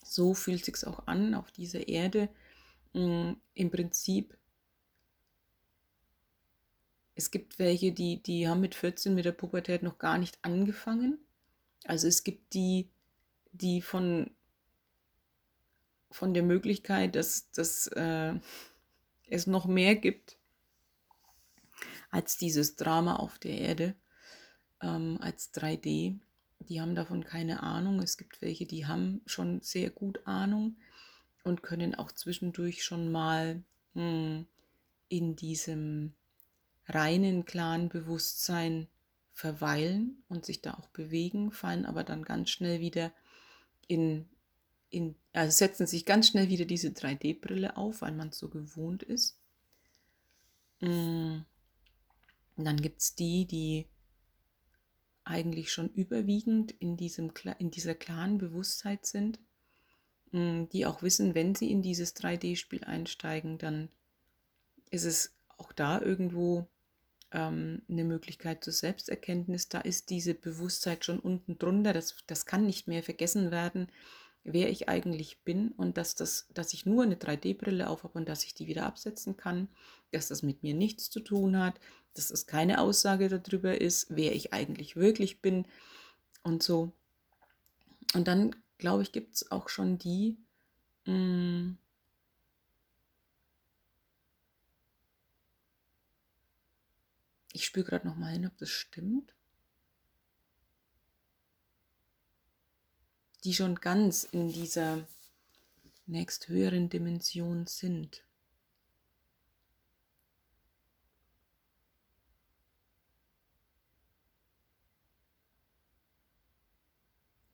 so 0.06 0.34
fühlt 0.34 0.64
sich 0.64 0.86
auch 0.86 1.06
an 1.06 1.34
auf 1.34 1.50
dieser 1.50 1.88
Erde. 1.88 2.28
Mm, 2.92 3.32
Im 3.54 3.70
Prinzip, 3.70 4.36
es 7.14 7.30
gibt 7.30 7.58
welche, 7.58 7.92
die, 7.92 8.22
die 8.22 8.48
haben 8.48 8.60
mit 8.60 8.74
14 8.74 9.14
mit 9.14 9.24
der 9.24 9.32
Pubertät 9.32 9.82
noch 9.82 9.98
gar 9.98 10.18
nicht 10.18 10.38
angefangen. 10.42 11.18
Also 11.84 12.08
es 12.08 12.24
gibt 12.24 12.54
die, 12.54 12.90
die 13.52 13.80
von, 13.80 14.30
von 16.10 16.34
der 16.34 16.42
Möglichkeit, 16.42 17.16
dass, 17.16 17.50
dass 17.52 17.86
äh, 17.88 18.34
es 19.28 19.46
noch 19.46 19.66
mehr 19.66 19.96
gibt 19.96 20.38
als 22.10 22.38
dieses 22.38 22.76
Drama 22.76 23.16
auf 23.16 23.38
der 23.38 23.58
Erde, 23.58 23.94
ähm, 24.80 25.18
als 25.20 25.52
3D. 25.54 26.18
Die 26.60 26.80
haben 26.80 26.94
davon 26.94 27.24
keine 27.24 27.62
Ahnung. 27.62 28.00
Es 28.00 28.16
gibt 28.16 28.42
welche, 28.42 28.66
die 28.66 28.86
haben 28.86 29.20
schon 29.26 29.60
sehr 29.62 29.90
gut 29.90 30.26
Ahnung. 30.26 30.76
und 31.44 31.62
können 31.62 31.94
auch 31.94 32.10
zwischendurch 32.10 32.82
schon 32.82 33.12
mal 33.12 33.62
hm, 33.94 34.46
in 35.08 35.36
diesem 35.36 36.12
reinen, 36.88 37.44
klaren 37.44 37.88
Bewusstsein 37.88 38.88
verweilen 39.32 40.22
und 40.28 40.44
sich 40.44 40.62
da 40.62 40.74
auch 40.74 40.88
bewegen, 40.88 41.52
fallen 41.52 41.84
aber 41.84 42.04
dann 42.04 42.24
ganz 42.24 42.50
schnell 42.50 42.80
wieder 42.80 43.12
in, 43.86 44.28
in 44.90 45.14
also 45.32 45.54
setzen 45.54 45.86
sich 45.86 46.06
ganz 46.06 46.28
schnell 46.28 46.48
wieder 46.48 46.64
diese 46.64 46.88
3D-Brille 46.88 47.76
auf, 47.76 48.02
weil 48.02 48.12
man 48.12 48.30
es 48.30 48.38
so 48.38 48.48
gewohnt 48.48 49.02
ist. 49.02 49.38
Und 50.80 51.44
mm. 52.56 52.64
dann 52.64 52.76
gibt 52.80 53.02
es 53.02 53.14
die, 53.14 53.44
die 53.46 53.86
eigentlich 55.26 55.72
schon 55.72 55.88
überwiegend 55.90 56.72
in, 56.78 56.96
diesem, 56.96 57.32
in 57.58 57.70
dieser 57.70 57.94
klaren 57.94 58.38
Bewusstheit 58.38 59.06
sind, 59.06 59.38
mm, 60.30 60.64
die 60.72 60.86
auch 60.86 61.02
wissen, 61.02 61.34
wenn 61.34 61.54
sie 61.54 61.70
in 61.70 61.82
dieses 61.82 62.14
3D-Spiel 62.16 62.84
einsteigen, 62.84 63.58
dann 63.58 63.88
ist 64.90 65.04
es 65.04 65.34
auch 65.58 65.72
da 65.72 66.00
irgendwo 66.00 66.68
ähm, 67.32 67.82
eine 67.88 68.04
Möglichkeit 68.04 68.62
zur 68.62 68.72
Selbsterkenntnis. 68.72 69.68
Da 69.68 69.80
ist 69.80 70.10
diese 70.10 70.34
Bewusstheit 70.34 71.04
schon 71.04 71.18
unten 71.18 71.58
drunter. 71.58 71.92
Das, 71.92 72.16
das 72.26 72.46
kann 72.46 72.64
nicht 72.64 72.86
mehr 72.86 73.02
vergessen 73.02 73.50
werden, 73.50 73.88
wer 74.46 74.70
ich 74.70 74.88
eigentlich 74.88 75.40
bin 75.44 75.72
und 75.72 75.96
dass, 75.96 76.14
das, 76.14 76.48
dass 76.54 76.72
ich 76.72 76.86
nur 76.86 77.02
eine 77.02 77.16
3D-Brille 77.16 77.88
aufhabe 77.88 78.18
und 78.18 78.28
dass 78.28 78.44
ich 78.44 78.54
die 78.54 78.66
wieder 78.66 78.86
absetzen 78.86 79.36
kann, 79.36 79.68
dass 80.12 80.28
das 80.28 80.42
mit 80.42 80.62
mir 80.62 80.74
nichts 80.74 81.10
zu 81.10 81.20
tun 81.20 81.58
hat, 81.58 81.78
dass 82.14 82.28
das 82.28 82.46
keine 82.46 82.80
Aussage 82.80 83.28
darüber 83.28 83.80
ist, 83.80 84.06
wer 84.08 84.34
ich 84.34 84.52
eigentlich 84.52 84.96
wirklich 84.96 85.42
bin 85.42 85.66
und 86.42 86.62
so. 86.62 86.92
Und 88.14 88.28
dann, 88.28 88.54
glaube 88.78 89.02
ich, 89.02 89.12
gibt 89.12 89.34
es 89.34 89.50
auch 89.50 89.68
schon 89.68 89.98
die, 89.98 90.36
mh, 91.06 91.12
mm, 91.12 91.78
Ich 97.56 97.64
spüre 97.64 97.86
gerade 97.86 98.06
noch 98.06 98.16
mal 98.16 98.32
hin, 98.32 98.46
ob 98.46 98.54
das 98.58 98.68
stimmt. 98.68 99.34
Die 103.46 103.54
schon 103.54 103.76
ganz 103.76 104.24
in 104.24 104.52
dieser 104.52 105.06
nächsthöheren 106.06 106.88
Dimension 106.88 107.68
sind. 107.68 108.24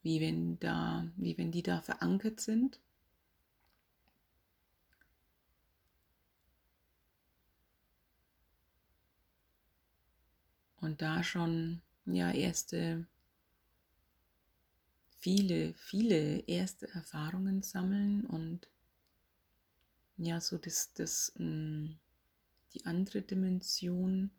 Wie 0.02 0.22
wenn, 0.22 0.58
da, 0.60 1.06
wie 1.16 1.36
wenn 1.36 1.52
die 1.52 1.62
da 1.62 1.82
verankert 1.82 2.40
sind. 2.40 2.80
und 10.80 11.00
da 11.00 11.22
schon 11.22 11.80
ja 12.06 12.32
erste 12.32 13.06
viele 15.22 15.72
viele 15.74 16.40
erste 16.48 16.88
Erfahrungen 16.88 17.62
sammeln 17.62 18.26
und 18.26 18.68
ja 20.16 20.40
so 20.40 20.58
das 20.58 20.92
das 20.94 21.32
mm, 21.38 21.92
die 22.74 22.84
andere 22.84 23.22
Dimension 23.22 24.30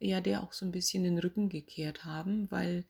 ja 0.00 0.20
der 0.22 0.42
auch 0.42 0.52
so 0.54 0.64
ein 0.64 0.72
bisschen 0.72 1.04
den 1.04 1.18
Rücken 1.18 1.50
gekehrt 1.50 2.04
haben, 2.04 2.50
weil 2.50 2.84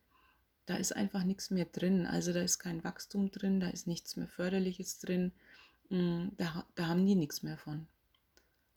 da 0.67 0.77
ist 0.77 0.95
einfach 0.95 1.25
nichts 1.25 1.51
mehr 1.51 1.65
drin. 1.65 2.07
Also 2.07 2.33
da 2.33 2.43
ist 2.43 2.59
kein 2.59 2.85
Wachstum 2.85 3.31
drin, 3.31 3.59
da 3.59 3.71
ist 3.71 3.87
nichts 3.87 4.17
mehr 4.17 4.29
Förderliches 4.29 4.99
drin. 4.99 5.33
Mm, 5.89 6.29
da, 6.37 6.67
da 6.75 6.87
haben 6.89 7.07
die 7.07 7.15
nichts 7.15 7.43
mehr 7.43 7.57
von. 7.57 7.87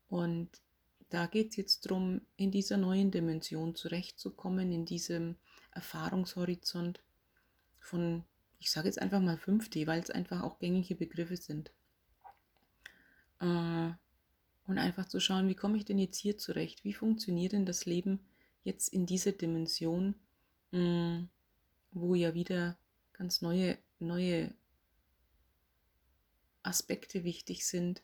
Und 0.09 0.49
da 1.09 1.27
geht 1.27 1.49
es 1.51 1.57
jetzt 1.57 1.85
darum, 1.85 2.21
in 2.37 2.49
dieser 2.49 2.77
neuen 2.77 3.11
Dimension 3.11 3.75
zurechtzukommen, 3.75 4.71
in 4.71 4.85
diesem 4.85 5.35
Erfahrungshorizont 5.73 7.01
von, 7.81 8.23
ich 8.59 8.71
sage 8.71 8.87
jetzt 8.87 9.01
einfach 9.01 9.19
mal 9.19 9.35
5D, 9.35 9.87
weil 9.87 9.99
es 9.99 10.09
einfach 10.09 10.43
auch 10.43 10.59
gängige 10.59 10.95
Begriffe 10.95 11.35
sind. 11.35 11.71
Äh, 13.39 13.91
und 14.67 14.77
einfach 14.77 15.07
zu 15.07 15.19
schauen, 15.19 15.49
wie 15.49 15.55
komme 15.55 15.77
ich 15.77 15.85
denn 15.85 15.97
jetzt 15.97 16.17
hier 16.17 16.37
zurecht? 16.37 16.85
Wie 16.85 16.93
funktioniert 16.93 17.51
denn 17.51 17.65
das 17.65 17.85
Leben 17.85 18.21
jetzt 18.63 18.87
in 18.89 19.05
dieser 19.05 19.33
Dimension, 19.33 20.15
mm, 20.71 21.23
wo 21.91 22.15
ja 22.15 22.33
wieder 22.33 22.77
ganz 23.11 23.41
neue, 23.41 23.77
neue 23.99 24.53
Aspekte 26.63 27.23
wichtig 27.23 27.65
sind? 27.65 28.01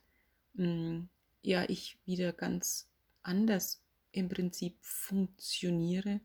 Mm, 0.56 1.04
ja, 1.44 1.64
ich 1.70 2.00
wieder 2.06 2.34
ganz 2.34 2.90
anders 3.22 3.82
im 4.12 4.28
Prinzip 4.28 4.76
funktioniere. 4.82 6.20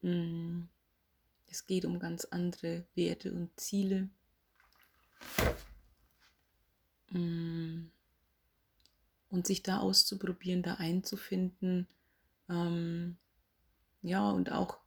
Mm, 0.00 0.62
es 1.50 1.66
geht 1.66 1.84
um 1.84 1.98
ganz 1.98 2.24
andere 2.26 2.84
Werte 2.94 3.32
und 3.32 3.58
Ziele. 3.58 4.08
Mm, 7.10 7.86
und 9.30 9.46
sich 9.46 9.62
da 9.62 9.78
auszuprobieren, 9.78 10.62
da 10.62 10.74
einzufinden. 10.74 11.86
Ähm, 12.48 13.16
ja, 14.02 14.30
und 14.30 14.52
auch, 14.52 14.78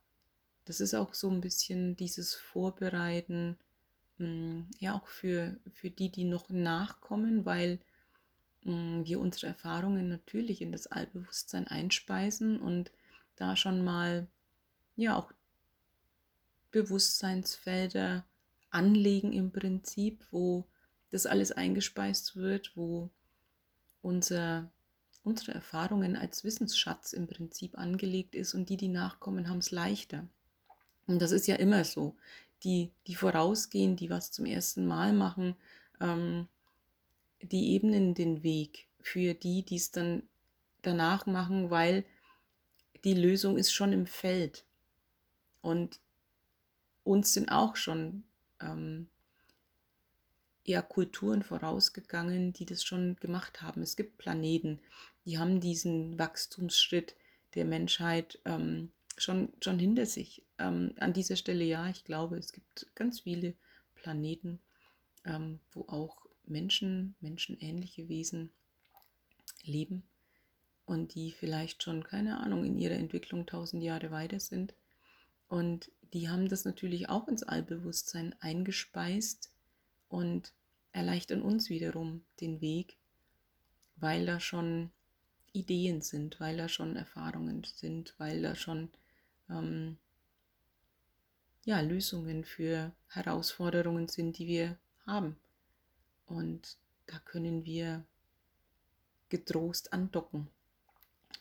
das 0.65 0.80
ist 0.80 0.93
auch 0.93 1.13
so 1.13 1.30
ein 1.30 1.41
bisschen 1.41 1.95
dieses 1.95 2.36
Vorbereiten, 2.36 3.58
mm, 4.17 4.62
ja, 4.80 4.95
auch 4.95 5.08
für, 5.08 5.58
für 5.74 5.89
die, 5.89 6.10
die 6.10 6.26
noch 6.26 6.50
nachkommen, 6.50 7.45
weil 7.45 7.80
Mm, 8.63 9.04
wir 9.06 9.19
unsere 9.19 9.47
Erfahrungen 9.47 10.08
natürlich 10.08 10.62
in 10.62 10.71
das 10.71 10.88
Allbewusstsein 10.88 11.67
einspeisen 11.67 12.60
und 12.60 12.91
da 13.36 13.56
schon 13.56 13.84
mal 13.84 14.28
ja 14.95 15.15
auch 15.15 15.32
Bewusstseinsfelder 16.71 18.25
anlegen 18.69 19.34
im 19.34 19.51
Prinzip, 19.51 20.25
wo 20.31 20.65
das 21.12 21.25
alles 21.25 21.51
eingespeist 21.51 22.36
wird, 22.36 22.71
wo 22.75 23.10
unser, 24.01 24.71
unsere 25.23 25.53
Erfahrungen 25.53 26.15
als 26.15 26.43
Wissensschatz 26.43 27.13
im 27.13 27.27
Prinzip 27.27 27.77
angelegt 27.77 28.34
ist 28.36 28.53
und 28.53 28.69
die, 28.69 28.77
die 28.77 28.88
nachkommen, 28.88 29.49
haben 29.49 29.60
es 29.60 29.71
leichter. 29.71 30.27
Und 31.07 31.21
das 31.21 31.31
ist 31.31 31.47
ja 31.47 31.55
immer 31.55 31.84
so. 31.84 32.15
Die, 32.63 32.91
die 33.07 33.15
vorausgehen, 33.15 33.95
die 33.95 34.10
was 34.10 34.31
zum 34.31 34.45
ersten 34.45 34.86
Mal 34.86 35.13
machen, 35.13 35.55
ähm, 35.99 36.47
die 37.41 37.73
ebnen 37.73 38.13
den 38.13 38.43
Weg 38.43 38.88
für 39.01 39.34
die, 39.34 39.63
die 39.63 39.77
es 39.77 39.91
dann 39.91 40.23
danach 40.84 41.25
machen, 41.25 41.69
weil 41.69 42.05
die 43.03 43.15
Lösung 43.15 43.57
ist 43.57 43.73
schon 43.73 43.93
im 43.93 44.05
Feld. 44.05 44.63
Und 45.62 45.99
uns 47.03 47.33
sind 47.33 47.49
auch 47.49 47.75
schon 47.75 48.23
ähm, 48.59 49.07
eher 50.63 50.83
Kulturen 50.83 51.43
vorausgegangen, 51.43 52.53
die 52.53 52.65
das 52.65 52.83
schon 52.83 53.15
gemacht 53.17 53.61
haben. 53.61 53.81
Es 53.81 53.95
gibt 53.95 54.17
Planeten, 54.17 54.79
die 55.25 55.37
haben 55.37 55.59
diesen 55.59 56.17
Wachstumsschritt 56.17 57.15
der 57.55 57.65
Menschheit 57.65 58.39
ähm, 58.45 58.91
schon, 59.17 59.53
schon 59.61 59.79
hinter 59.79 60.05
sich. 60.05 60.43
Ähm, 60.57 60.93
an 60.99 61.13
dieser 61.13 61.35
Stelle 61.35 61.63
ja, 61.63 61.89
ich 61.89 62.03
glaube, 62.03 62.37
es 62.37 62.53
gibt 62.53 62.87
ganz 62.95 63.21
viele 63.21 63.55
Planeten, 63.95 64.59
ähm, 65.25 65.59
wo 65.71 65.81
auch 65.87 66.25
Menschen, 66.45 67.15
menschenähnliche 67.21 68.09
Wesen 68.09 68.51
leben 69.63 70.03
und 70.85 71.13
die 71.15 71.31
vielleicht 71.31 71.83
schon, 71.83 72.03
keine 72.03 72.39
Ahnung, 72.39 72.65
in 72.65 72.77
ihrer 72.77 72.95
Entwicklung 72.95 73.45
tausend 73.45 73.83
Jahre 73.83 74.11
weiter 74.11 74.39
sind. 74.39 74.73
Und 75.47 75.91
die 76.13 76.30
haben 76.30 76.50
das 76.50 76.65
natürlich 76.65 77.10
auch 77.10 77.28
ins 77.28 77.44
Allbewusstsein 77.44 78.35
eingespeist 78.40 79.52
und 80.10 80.54
erleichtern 80.92 81.42
uns 81.42 81.69
wiederum 81.69 82.23
den 82.40 82.60
Weg, 82.62 82.98
weil 83.96 84.25
da 84.25 84.40
schon 84.40 84.92
Ideen 85.54 86.02
sind, 86.02 86.40
weil 86.40 86.58
da 86.58 86.69
schon 86.69 86.96
Erfahrungen 86.96 87.63
sind, 87.63 88.13
weil 88.17 88.42
da 88.42 88.56
schon 88.56 88.90
ähm, 89.50 89.98
ja, 91.63 91.79
Lösungen 91.81 92.44
für 92.44 92.92
Herausforderungen 93.08 94.08
sind, 94.08 94.38
die 94.38 94.48
wir 94.48 94.77
haben. 95.06 95.38
Und 96.25 96.77
da 97.08 97.19
können 97.19 97.65
wir 97.65 98.06
getrost 99.29 99.94
andocken, 99.94 100.48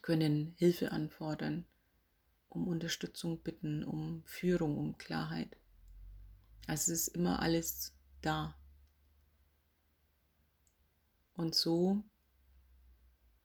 können 0.03 0.55
Hilfe 0.59 0.93
anfordern, 0.93 1.65
um 2.51 2.69
Unterstützung 2.69 3.39
bitten, 3.39 3.83
um 3.85 4.23
Führung, 4.27 4.77
um 4.77 4.99
Klarheit. 4.99 5.57
Also 6.67 6.93
es 6.93 7.09
ist 7.09 7.09
immer 7.09 7.41
alles 7.41 7.95
da. 8.21 8.55
Und 11.35 11.55
so 11.55 12.05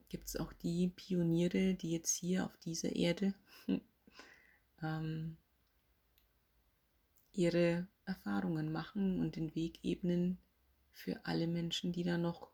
gibt 0.09 0.27
es 0.27 0.35
auch 0.35 0.51
die 0.53 0.89
Pioniere, 0.89 1.75
die 1.75 1.91
jetzt 1.91 2.13
hier 2.13 2.45
auf 2.45 2.57
dieser 2.57 2.95
Erde 2.95 3.33
ähm, 4.81 5.37
ihre 7.31 7.87
Erfahrungen 8.05 8.71
machen 8.71 9.19
und 9.19 9.35
den 9.35 9.55
Weg 9.55 9.79
ebnen 9.83 10.37
für 10.91 11.25
alle 11.25 11.47
Menschen, 11.47 11.91
die 11.91 12.03
da 12.03 12.17
noch 12.17 12.49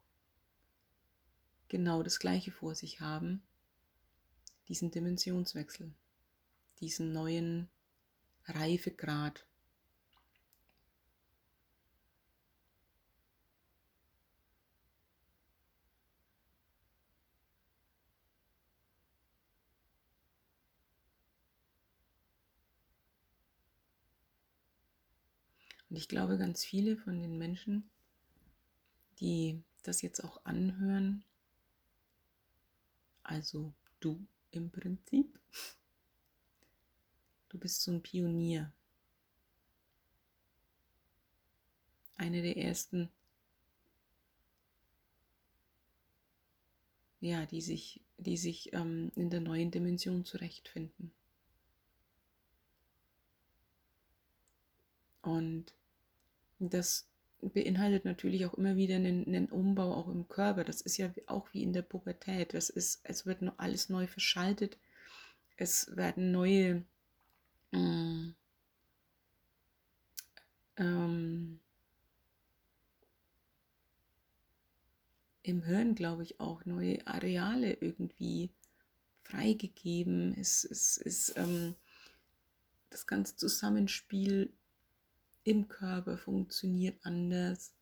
genau 1.68 2.04
das 2.04 2.20
Gleiche 2.20 2.52
vor 2.52 2.76
sich 2.76 3.00
haben, 3.00 3.44
diesen 4.68 4.92
Dimensionswechsel, 4.92 5.94
diesen 6.82 7.14
neuen 7.14 7.70
Reifegrad. 8.46 9.46
Und 25.90 25.98
ich 25.98 26.08
glaube, 26.08 26.38
ganz 26.38 26.64
viele 26.64 26.96
von 26.96 27.20
den 27.22 27.38
Menschen, 27.38 27.90
die 29.20 29.62
das 29.84 30.02
jetzt 30.02 30.24
auch 30.24 30.46
anhören, 30.46 31.26
also 33.24 33.74
du 34.00 34.26
im 34.52 34.72
Prinzip, 34.72 35.38
du 37.52 37.58
bist 37.58 37.82
so 37.82 37.92
ein 37.92 38.02
Pionier. 38.02 38.72
Eine 42.16 42.42
der 42.42 42.56
ersten, 42.56 43.10
ja, 47.20 47.46
die 47.46 47.62
sich, 47.62 48.02
die 48.18 48.38
sich 48.38 48.74
ähm, 48.74 49.12
in 49.16 49.30
der 49.30 49.42
neuen 49.42 49.72
Dimension 49.72 50.24
zurechtfinden. 50.24 51.12
Und 55.24 55.74
das 56.60 57.08
beinhaltet 57.42 58.06
natürlich 58.06 58.46
auch 58.46 58.54
immer 58.54 58.76
wieder 58.76 58.96
einen, 58.96 59.26
einen, 59.26 59.50
Umbau 59.50 59.94
auch 59.94 60.08
im 60.08 60.28
Körper. 60.30 60.64
Das 60.64 60.82
ist 60.82 60.98
ja 60.98 61.12
auch 61.26 61.52
wie 61.54 61.64
in 61.64 61.74
der 61.74 61.82
Pubertät. 61.82 62.54
Das 62.54 62.70
ist, 62.70 63.02
es 63.04 63.26
wird 63.26 63.42
alles 63.58 63.90
neu 63.90 64.08
verschaltet. 64.08 64.78
Es 65.58 65.96
werden 65.96 66.32
neue 66.32 66.86
äh, 67.72 68.34
ähm, 70.78 71.60
im 75.44 75.64
Hirn, 75.64 75.96
glaube 75.96 76.24
ich, 76.24 76.40
auch 76.40 76.66
neue 76.66 77.06
Areale 77.08 77.74
irgendwie 77.74 78.52
freigegeben. 79.24 80.36
Es 80.40 80.64
ist 80.64 81.34
ähm, 81.38 81.76
das 82.90 83.08
ganze 83.08 83.36
Zusammenspiel 83.36 84.52
im 85.44 85.68
Körper 85.68 86.18
funktioniert 86.18 87.00
anders. 87.04 87.74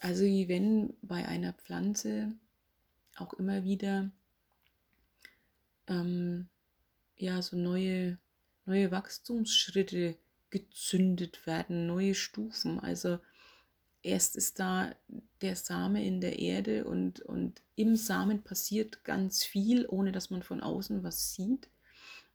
Also 0.00 0.24
wie 0.24 0.48
wenn 0.48 0.94
bei 1.02 1.26
einer 1.26 1.52
Pflanze 1.52 2.32
auch 3.16 3.32
immer 3.34 3.64
wieder 3.64 4.10
ähm, 5.88 6.48
ja 7.16 7.40
so 7.42 7.56
neue, 7.56 8.18
neue 8.66 8.90
Wachstumsschritte 8.90 10.16
gezündet 10.50 11.46
werden, 11.46 11.86
neue 11.86 12.14
Stufen. 12.14 12.78
Also 12.80 13.18
erst 14.02 14.36
ist 14.36 14.60
da 14.60 14.94
der 15.40 15.56
Same 15.56 16.04
in 16.04 16.20
der 16.20 16.38
Erde 16.38 16.84
und, 16.84 17.20
und 17.20 17.62
im 17.74 17.96
Samen 17.96 18.42
passiert 18.42 19.04
ganz 19.04 19.44
viel, 19.44 19.86
ohne 19.88 20.12
dass 20.12 20.30
man 20.30 20.42
von 20.42 20.60
außen 20.60 21.02
was 21.02 21.34
sieht. 21.34 21.68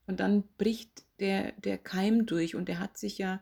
Und 0.06 0.20
dann 0.20 0.44
bricht 0.58 1.06
der, 1.20 1.52
der 1.54 1.78
Keim 1.78 2.26
durch 2.26 2.56
und 2.56 2.68
der 2.68 2.80
hat 2.80 2.98
sich 2.98 3.20
ja 3.20 3.42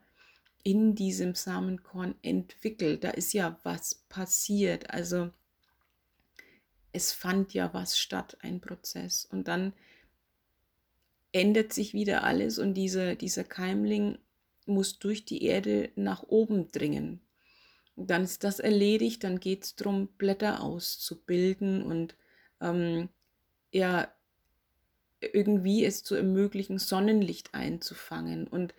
in 0.64 0.96
diesem 0.96 1.34
Samenkorn 1.34 2.16
entwickelt. 2.22 3.06
Da 3.06 3.12
ist 3.12 3.32
ja 3.34 3.58
was 3.64 4.04
passiert. 4.10 4.90
Also 4.90 5.32
es 6.92 7.14
fand 7.14 7.54
ja 7.54 7.74
was 7.74 7.98
statt, 7.98 8.38
ein 8.42 8.60
Prozess. 8.60 9.24
Und 9.24 9.48
dann 9.48 9.72
ändert 11.38 11.74
sich 11.74 11.94
wieder 11.94 12.24
alles 12.24 12.60
und 12.60 12.74
diese, 12.74 13.16
dieser 13.16 13.44
Keimling 13.44 14.18
muss 14.66 15.00
durch 15.00 15.26
die 15.26 15.44
Erde 15.44 15.90
nach 15.96 16.24
oben 16.24 16.72
dringen. 16.72 17.22
Und 17.96 18.10
dann 18.10 18.24
ist 18.24 18.44
das 18.44 18.60
erledigt, 18.60 19.24
dann 19.24 19.40
geht 19.40 19.64
es 19.64 19.76
darum, 19.76 20.08
Blätter 20.18 20.62
auszubilden 20.62 21.82
und 21.82 22.16
ähm, 22.62 23.10
ja, 23.72 24.12
irgendwie 25.20 25.84
es 25.84 26.04
zu 26.04 26.16
ermöglichen, 26.16 26.78
Sonnenlicht 26.78 27.54
einzufangen. 27.54 28.48
Und 28.48 28.76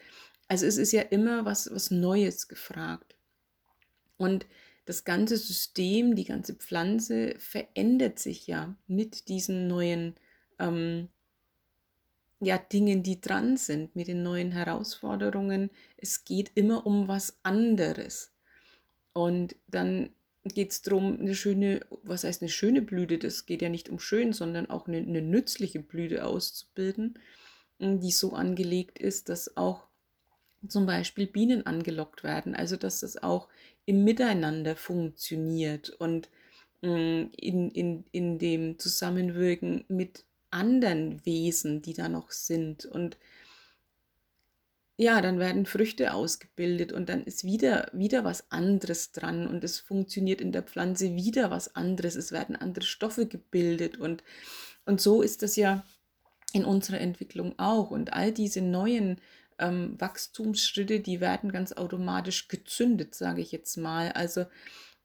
also 0.46 0.66
es 0.66 0.76
ist 0.76 0.92
ja 0.92 1.02
immer 1.02 1.44
was, 1.44 1.70
was 1.72 1.90
Neues 1.90 2.48
gefragt. 2.48 3.16
Und 4.16 4.46
das 4.84 5.04
ganze 5.04 5.36
System, 5.36 6.14
die 6.14 6.24
ganze 6.24 6.54
Pflanze 6.54 7.34
verändert 7.38 8.18
sich 8.18 8.46
ja 8.46 8.74
mit 8.86 9.28
diesen 9.28 9.68
neuen 9.68 10.14
ähm, 10.59 11.09
ja, 12.41 12.59
Dingen, 12.59 13.03
die 13.03 13.20
dran 13.20 13.57
sind, 13.57 13.97
mit 13.97 14.09
den 14.09 14.22
neuen 14.22 14.53
Herausforderungen. 14.53 15.70
Es 15.97 16.24
geht 16.24 16.53
immer 16.55 16.86
um 16.86 17.09
was 17.09 17.39
anderes. 17.43 18.32
Und 19.12 19.57
dann 19.66 20.11
geht 20.45 20.70
es 20.70 20.82
darum, 20.82 21.18
eine 21.18 21.34
schöne, 21.34 21.80
was 22.03 22.24
heißt 22.24 22.43
eine 22.43 22.49
schöne 22.49 22.82
Blüte, 22.82 23.18
das 23.18 23.47
geht 23.47 23.62
ja 23.62 23.68
nicht 23.68 23.89
um 23.89 23.99
schön, 23.99 24.32
sondern 24.32 24.70
auch 24.70 24.86
eine, 24.86 24.99
eine 24.99 25.22
nützliche 25.22 25.80
Blüte 25.80 26.24
auszubilden, 26.24 27.18
die 27.80 28.11
so 28.11 28.32
angelegt 28.32 28.99
ist, 28.99 29.28
dass 29.28 29.57
auch 29.57 29.89
zum 30.68 30.86
Beispiel 30.86 31.26
Bienen 31.26 31.66
angelockt 31.66 32.24
werden, 32.24 32.55
also 32.55 32.76
dass 32.76 33.01
das 33.01 33.22
auch 33.22 33.49
im 33.84 34.05
Miteinander 34.05 34.76
funktioniert 34.76 35.91
und 35.91 36.28
in, 36.80 37.30
in, 37.32 38.05
in 38.12 38.39
dem 38.39 38.78
Zusammenwirken 38.78 39.84
mit 39.89 40.24
anderen 40.51 41.24
Wesen, 41.24 41.82
die 41.82 41.94
da 41.94 42.09
noch 42.09 42.30
sind 42.30 42.84
und 42.84 43.18
ja, 45.01 45.20
dann 45.22 45.38
werden 45.38 45.64
Früchte 45.64 46.12
ausgebildet 46.12 46.92
und 46.92 47.09
dann 47.09 47.22
ist 47.22 47.44
wieder, 47.44 47.88
wieder 47.92 48.24
was 48.24 48.51
anderes 48.51 49.12
dran 49.12 49.46
und 49.46 49.62
es 49.62 49.78
funktioniert 49.78 50.40
in 50.40 50.51
der 50.51 50.64
Pflanze 50.64 51.14
wieder 51.14 51.53
was 51.53 51.76
anderes. 51.76 52.16
Es 52.16 52.32
werden 52.32 52.57
andere 52.57 52.84
Stoffe 52.84 53.26
gebildet 53.26 53.96
und, 53.96 54.24
und 54.86 55.01
so 55.01 55.22
ist 55.22 55.42
das 55.42 55.55
ja 55.55 55.84
in 56.53 56.64
unserer 56.64 57.01
Entwicklung 57.01 57.57
auch. 57.61 57.92
Und 57.92 58.12
all 58.12 58.32
diese 58.32 58.61
neuen 58.61 59.20
ähm, 59.61 59.94
Wachstumsschritte, 60.01 60.99
die 60.99 61.20
werden 61.20 61.53
ganz 61.53 61.72
automatisch 61.72 62.49
gezündet, 62.49 63.14
sage 63.14 63.40
ich 63.40 63.53
jetzt 63.53 63.76
mal. 63.76 64.11
Also 64.12 64.46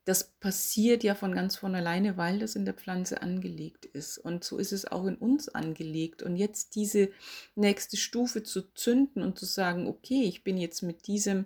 das 0.06 0.26
passiert 0.39 1.04
ja 1.04 1.16
von 1.16 1.34
ganz 1.34 1.56
von 1.56 1.76
alleine, 1.76 2.18
weil 2.18 2.39
das 2.39 2.56
in 2.56 2.66
der 2.66 2.74
Pflanze 2.74 3.22
angelegt 3.22 3.86
ist. 3.86 4.18
Und 4.18 4.43
so 4.43 4.58
ist 4.58 4.74
es 4.74 4.86
auch 4.86 5.06
in 5.06 5.16
uns 5.16 5.47
angelegt. 5.49 6.22
Und 6.22 6.36
jetzt 6.36 6.76
diese 6.76 7.10
nächste 7.56 7.95
Stufe 7.95 8.43
zu 8.43 8.74
zünden 8.74 9.24
und 9.24 9.39
zu 9.39 9.45
sagen, 9.45 9.88
okay, 9.88 10.24
ich 10.24 10.43
bin 10.43 10.58
jetzt 10.58 10.82
mit 10.82 11.08
diesem 11.08 11.45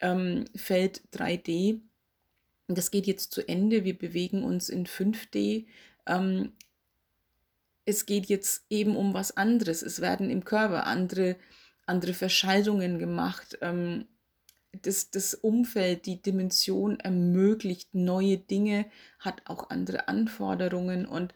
ähm, 0.00 0.44
Feld 0.54 1.02
3D, 1.14 1.80
das 2.68 2.90
geht 2.90 3.06
jetzt 3.06 3.32
zu 3.32 3.48
Ende, 3.48 3.84
wir 3.84 3.98
bewegen 3.98 4.44
uns 4.44 4.68
in 4.68 4.86
5D. 4.86 5.66
Ähm, 6.06 6.52
es 7.86 8.04
geht 8.04 8.26
jetzt 8.26 8.66
eben 8.68 8.96
um 8.96 9.14
was 9.14 9.34
anderes. 9.38 9.80
Es 9.82 10.02
werden 10.02 10.28
im 10.28 10.44
Körper 10.44 10.86
andere, 10.86 11.36
andere 11.86 12.12
Verschaltungen 12.12 12.98
gemacht. 12.98 13.56
Ähm, 13.62 14.04
das, 14.72 15.10
das 15.10 15.34
Umfeld, 15.34 16.06
die 16.06 16.20
Dimension 16.20 17.00
ermöglicht 17.00 17.94
neue 17.94 18.38
Dinge, 18.38 18.86
hat 19.18 19.42
auch 19.46 19.70
andere 19.70 20.08
Anforderungen 20.08 21.06
und, 21.06 21.34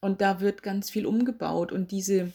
und 0.00 0.20
da 0.20 0.40
wird 0.40 0.62
ganz 0.62 0.90
viel 0.90 1.06
umgebaut 1.06 1.72
und 1.72 1.90
diese, 1.90 2.32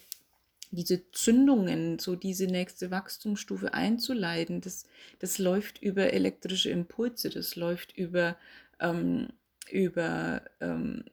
diese 0.71 1.11
Zündungen, 1.11 1.99
so 1.99 2.15
diese 2.15 2.45
nächste 2.47 2.91
Wachstumsstufe 2.91 3.73
einzuleiten, 3.73 4.61
das, 4.61 4.85
das 5.19 5.37
läuft 5.37 5.81
über 5.81 6.13
elektrische 6.13 6.69
Impulse, 6.69 7.29
das 7.29 7.55
läuft 7.55 7.97
über, 7.97 8.37
ähm, 8.79 9.29
über 9.71 10.41
ähm, 10.61 11.05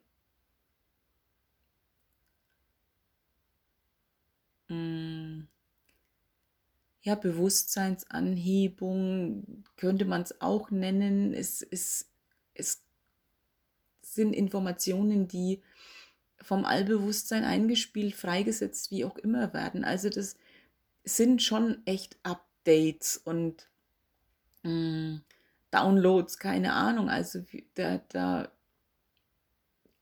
mh, 4.68 4.74
mm, 4.76 5.23
ja, 7.04 7.14
Bewusstseinsanhebung 7.14 9.62
könnte 9.76 10.06
man 10.06 10.22
es 10.22 10.40
auch 10.40 10.70
nennen. 10.70 11.34
Es, 11.34 11.60
es, 11.60 12.10
es 12.54 12.82
sind 14.00 14.32
Informationen, 14.32 15.28
die 15.28 15.62
vom 16.40 16.64
Allbewusstsein 16.64 17.44
eingespielt, 17.44 18.14
freigesetzt, 18.14 18.90
wie 18.90 19.04
auch 19.04 19.18
immer 19.18 19.52
werden. 19.52 19.84
Also 19.84 20.08
das 20.08 20.38
sind 21.04 21.42
schon 21.42 21.86
echt 21.86 22.16
Updates 22.22 23.18
und 23.18 23.68
mh, 24.62 24.70
mm, 24.70 25.22
Downloads, 25.70 26.38
keine 26.38 26.72
Ahnung. 26.72 27.10
Also 27.10 27.44
da, 27.74 27.98
da 28.08 28.50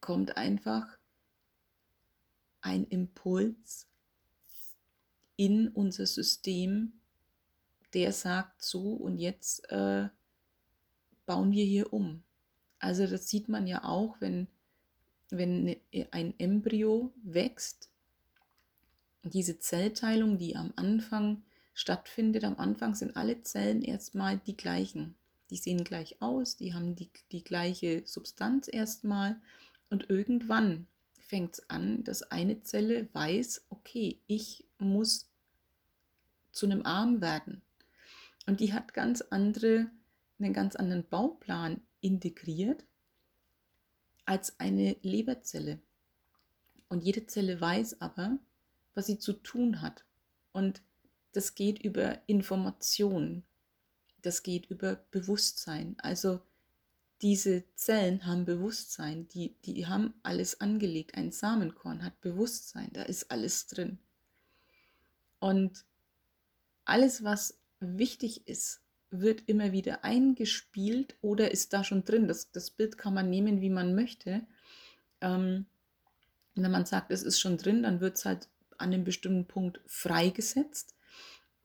kommt 0.00 0.36
einfach 0.36 0.86
ein 2.60 2.84
Impuls 2.84 3.88
in 5.42 5.66
unser 5.66 6.06
System, 6.06 6.92
der 7.94 8.12
sagt 8.12 8.62
so 8.62 8.92
und 8.92 9.18
jetzt 9.18 9.68
äh, 9.72 10.08
bauen 11.26 11.50
wir 11.50 11.64
hier 11.64 11.92
um. 11.92 12.22
Also 12.78 13.08
das 13.08 13.28
sieht 13.28 13.48
man 13.48 13.66
ja 13.66 13.82
auch, 13.82 14.20
wenn, 14.20 14.46
wenn 15.30 15.64
ne, 15.64 15.80
ein 16.12 16.32
Embryo 16.38 17.12
wächst, 17.24 17.88
diese 19.24 19.58
Zellteilung, 19.58 20.38
die 20.38 20.54
am 20.54 20.72
Anfang 20.76 21.42
stattfindet, 21.74 22.44
am 22.44 22.58
Anfang 22.58 22.94
sind 22.94 23.16
alle 23.16 23.42
Zellen 23.42 23.82
erstmal 23.82 24.38
die 24.38 24.56
gleichen. 24.56 25.16
Die 25.50 25.56
sehen 25.56 25.82
gleich 25.82 26.22
aus, 26.22 26.56
die 26.56 26.72
haben 26.72 26.94
die, 26.94 27.10
die 27.32 27.42
gleiche 27.42 28.04
Substanz 28.06 28.68
erstmal 28.72 29.40
und 29.90 30.08
irgendwann 30.08 30.86
fängt 31.18 31.54
es 31.54 31.70
an, 31.70 32.04
dass 32.04 32.22
eine 32.30 32.62
Zelle 32.62 33.08
weiß, 33.12 33.66
okay, 33.70 34.20
ich 34.28 34.64
muss 34.78 35.31
zu 36.52 36.66
einem 36.66 36.84
Arm 36.84 37.20
werden. 37.20 37.62
Und 38.46 38.60
die 38.60 38.72
hat 38.72 38.94
ganz 38.94 39.22
andere, 39.22 39.90
einen 40.38 40.52
ganz 40.52 40.76
anderen 40.76 41.08
Bauplan 41.08 41.80
integriert 42.00 42.84
als 44.24 44.58
eine 44.60 44.96
Leberzelle. 45.02 45.80
Und 46.88 47.02
jede 47.02 47.26
Zelle 47.26 47.60
weiß 47.60 48.00
aber, 48.00 48.38
was 48.94 49.06
sie 49.06 49.18
zu 49.18 49.32
tun 49.32 49.80
hat. 49.80 50.04
Und 50.52 50.82
das 51.32 51.54
geht 51.54 51.82
über 51.82 52.20
Information, 52.28 53.42
das 54.20 54.42
geht 54.42 54.66
über 54.66 54.96
Bewusstsein. 55.10 55.96
Also 55.98 56.42
diese 57.22 57.64
Zellen 57.74 58.26
haben 58.26 58.44
Bewusstsein, 58.44 59.28
die, 59.28 59.54
die 59.64 59.86
haben 59.86 60.14
alles 60.22 60.60
angelegt. 60.60 61.14
Ein 61.14 61.32
Samenkorn 61.32 62.04
hat 62.04 62.20
Bewusstsein, 62.20 62.90
da 62.92 63.02
ist 63.02 63.30
alles 63.30 63.66
drin. 63.68 63.98
Und 65.38 65.84
alles, 66.84 67.24
was 67.24 67.58
wichtig 67.80 68.46
ist, 68.48 68.80
wird 69.10 69.42
immer 69.46 69.72
wieder 69.72 70.04
eingespielt 70.04 71.16
oder 71.20 71.50
ist 71.50 71.72
da 71.72 71.84
schon 71.84 72.04
drin. 72.04 72.28
Das, 72.28 72.50
das 72.50 72.70
Bild 72.70 72.96
kann 72.96 73.14
man 73.14 73.28
nehmen, 73.28 73.60
wie 73.60 73.70
man 73.70 73.94
möchte. 73.94 74.42
Ähm, 75.20 75.66
wenn 76.54 76.70
man 76.70 76.86
sagt, 76.86 77.10
es 77.10 77.22
ist 77.22 77.40
schon 77.40 77.58
drin, 77.58 77.82
dann 77.82 78.00
wird 78.00 78.16
es 78.16 78.24
halt 78.24 78.48
an 78.78 78.92
einem 78.92 79.04
bestimmten 79.04 79.46
Punkt 79.46 79.80
freigesetzt. 79.86 80.94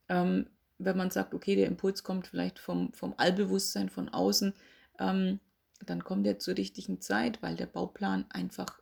Ähm, 0.09 0.49
wenn 0.77 0.97
man 0.97 1.09
sagt, 1.09 1.33
okay, 1.33 1.55
der 1.55 1.67
Impuls 1.67 2.03
kommt 2.03 2.27
vielleicht 2.27 2.59
vom, 2.59 2.93
vom 2.93 3.15
Allbewusstsein 3.17 3.89
von 3.89 4.09
außen, 4.09 4.53
ähm, 4.99 5.39
dann 5.85 6.03
kommt 6.03 6.27
er 6.27 6.39
zur 6.39 6.57
richtigen 6.57 7.01
Zeit, 7.01 7.41
weil 7.41 7.55
der 7.55 7.65
Bauplan 7.65 8.25
einfach 8.29 8.81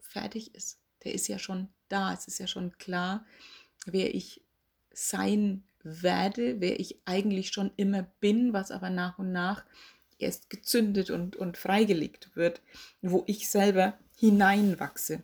fertig 0.00 0.54
ist. 0.54 0.78
Der 1.04 1.14
ist 1.14 1.28
ja 1.28 1.38
schon 1.38 1.68
da, 1.88 2.12
es 2.12 2.26
ist 2.26 2.38
ja 2.38 2.46
schon 2.46 2.76
klar, 2.78 3.24
wer 3.86 4.14
ich 4.14 4.42
sein 4.98 5.62
werde, 5.82 6.60
wer 6.60 6.80
ich 6.80 7.00
eigentlich 7.04 7.50
schon 7.50 7.70
immer 7.76 8.02
bin, 8.20 8.52
was 8.52 8.70
aber 8.70 8.90
nach 8.90 9.18
und 9.18 9.32
nach 9.32 9.64
erst 10.18 10.50
gezündet 10.50 11.10
und, 11.10 11.36
und 11.36 11.56
freigelegt 11.56 12.34
wird, 12.34 12.60
wo 13.00 13.22
ich 13.26 13.48
selber 13.48 13.96
hineinwachse 14.16 15.22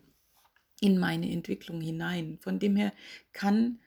in 0.80 0.98
meine 0.98 1.30
Entwicklung 1.30 1.80
hinein. 1.80 2.38
Von 2.40 2.60
dem 2.60 2.76
her 2.76 2.92
kann 3.32 3.80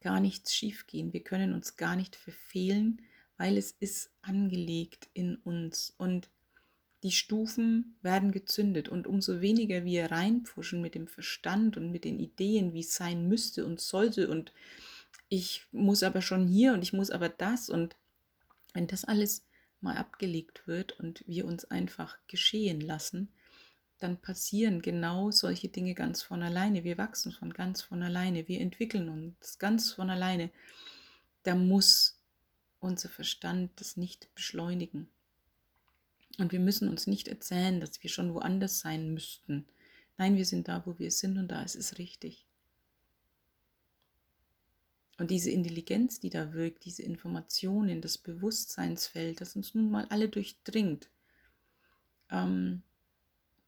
gar 0.00 0.20
nichts 0.20 0.54
schiefgehen. 0.54 1.12
Wir 1.12 1.22
können 1.22 1.52
uns 1.52 1.76
gar 1.76 1.94
nicht 1.94 2.16
verfehlen, 2.16 3.02
weil 3.36 3.58
es 3.58 3.72
ist 3.72 4.10
angelegt 4.22 5.08
in 5.12 5.36
uns 5.36 5.94
und 5.98 6.30
die 7.02 7.10
Stufen 7.10 7.96
werden 8.02 8.30
gezündet 8.30 8.88
und 8.88 9.06
umso 9.06 9.40
weniger 9.40 9.84
wir 9.84 10.10
reinpfuschen 10.10 10.80
mit 10.80 10.94
dem 10.94 11.08
Verstand 11.08 11.76
und 11.76 11.90
mit 11.90 12.04
den 12.04 12.20
Ideen, 12.20 12.74
wie 12.74 12.80
es 12.80 12.94
sein 12.94 13.28
müsste 13.28 13.66
und 13.66 13.80
sollte 13.80 14.28
und 14.28 14.52
ich 15.28 15.66
muss 15.72 16.02
aber 16.02 16.22
schon 16.22 16.46
hier 16.46 16.74
und 16.74 16.82
ich 16.82 16.92
muss 16.92 17.10
aber 17.10 17.28
das 17.28 17.68
und 17.68 17.96
wenn 18.74 18.86
das 18.86 19.04
alles 19.04 19.44
mal 19.80 19.96
abgelegt 19.96 20.66
wird 20.66 20.98
und 21.00 21.24
wir 21.26 21.46
uns 21.46 21.64
einfach 21.64 22.18
geschehen 22.28 22.80
lassen, 22.80 23.28
dann 23.98 24.16
passieren 24.16 24.82
genau 24.82 25.30
solche 25.30 25.68
Dinge 25.68 25.94
ganz 25.94 26.22
von 26.22 26.42
alleine. 26.42 26.84
Wir 26.84 26.98
wachsen 26.98 27.32
von 27.32 27.52
ganz 27.52 27.82
von 27.82 28.02
alleine, 28.02 28.48
wir 28.48 28.60
entwickeln 28.60 29.08
uns 29.08 29.58
ganz 29.58 29.92
von 29.92 30.10
alleine. 30.10 30.50
Da 31.44 31.54
muss 31.54 32.18
unser 32.80 33.08
Verstand 33.08 33.70
das 33.76 33.96
nicht 33.96 34.32
beschleunigen. 34.34 35.08
Und 36.38 36.52
wir 36.52 36.60
müssen 36.60 36.88
uns 36.88 37.06
nicht 37.06 37.28
erzählen, 37.28 37.80
dass 37.80 38.02
wir 38.02 38.10
schon 38.10 38.34
woanders 38.34 38.80
sein 38.80 39.12
müssten. 39.12 39.66
Nein, 40.18 40.36
wir 40.36 40.46
sind 40.46 40.68
da, 40.68 40.84
wo 40.86 40.98
wir 40.98 41.10
sind 41.10 41.38
und 41.38 41.48
da 41.48 41.62
ist 41.62 41.76
es 41.76 41.98
richtig. 41.98 42.46
Und 45.18 45.30
diese 45.30 45.50
Intelligenz, 45.50 46.20
die 46.20 46.30
da 46.30 46.52
wirkt, 46.52 46.84
diese 46.84 47.02
Informationen, 47.02 48.00
das 48.00 48.18
Bewusstseinsfeld, 48.18 49.40
das 49.40 49.56
uns 49.56 49.74
nun 49.74 49.90
mal 49.90 50.06
alle 50.06 50.28
durchdringt, 50.28 51.10
ähm, 52.30 52.82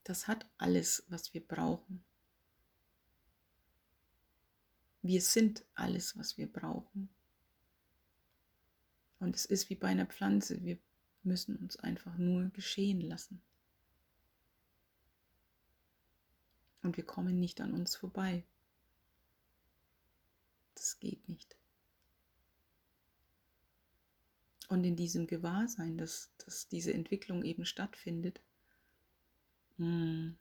das 0.05 0.27
hat 0.27 0.47
alles, 0.59 1.05
was 1.09 1.33
wir 1.35 1.47
brauchen. 1.47 2.03
Wir 5.03 5.21
sind 5.21 5.65
alles, 5.75 6.17
was 6.17 6.39
wir 6.39 6.51
brauchen. 6.51 7.09
Und 9.21 9.37
es 9.37 9.45
ist 9.45 9.71
wie 9.71 9.75
bei 9.75 9.89
einer 9.89 10.07
Pflanze, 10.07 10.63
wir 10.65 10.79
müssen 11.25 11.57
uns 11.57 11.77
einfach 11.77 12.17
nur 12.19 12.51
geschehen 12.51 13.01
lassen. 13.01 13.41
Und 16.83 16.97
wir 16.97 17.05
kommen 17.05 17.41
nicht 17.41 17.61
an 17.61 17.73
uns 17.73 17.97
vorbei. 17.97 18.45
Das 20.75 20.99
geht 21.01 21.29
nicht. 21.29 21.57
Und 24.69 24.85
in 24.85 24.97
diesem 24.97 25.27
Gewahrsein, 25.27 25.97
dass, 25.97 26.31
dass 26.39 26.69
diese 26.69 26.93
Entwicklung 26.93 27.43
eben 27.45 27.65
stattfindet, 27.65 28.41
hm. 29.77 30.37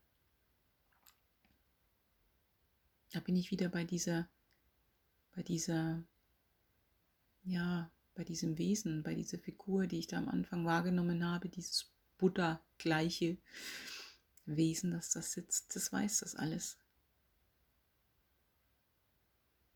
Da 3.11 3.19
bin 3.19 3.35
ich 3.35 3.51
wieder 3.51 3.69
bei 3.69 3.83
dieser, 3.83 4.27
bei 5.35 5.43
dieser, 5.43 6.03
ja, 7.43 7.91
bei 8.15 8.23
diesem 8.23 8.57
Wesen, 8.57 9.03
bei 9.03 9.15
dieser 9.15 9.39
Figur, 9.39 9.87
die 9.87 9.99
ich 9.99 10.07
da 10.07 10.17
am 10.17 10.29
Anfang 10.29 10.65
wahrgenommen 10.65 11.25
habe, 11.25 11.49
dieses 11.49 11.91
Buddha-gleiche 12.17 13.37
Wesen, 14.45 14.91
das 14.91 15.09
da 15.09 15.21
sitzt, 15.21 15.75
das 15.75 15.91
weiß 15.91 16.19
das 16.19 16.35
alles. 16.35 16.77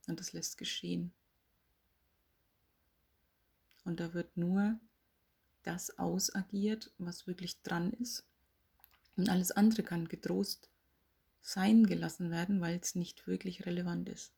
Und 0.07 0.19
das 0.19 0.33
lässt 0.33 0.57
geschehen. 0.57 1.11
Und 3.83 3.99
da 3.99 4.13
wird 4.13 4.37
nur 4.37 4.79
das 5.63 5.97
ausagiert, 5.97 6.91
was 6.97 7.27
wirklich 7.27 7.61
dran 7.61 7.91
ist. 7.93 8.25
Und 9.15 9.29
alles 9.29 9.51
andere 9.51 9.83
kann 9.83 10.07
getrost 10.07 10.69
sein 11.41 11.85
gelassen 11.85 12.29
werden, 12.29 12.61
weil 12.61 12.77
es 12.77 12.95
nicht 12.95 13.25
wirklich 13.27 13.65
relevant 13.65 14.09
ist. 14.09 14.36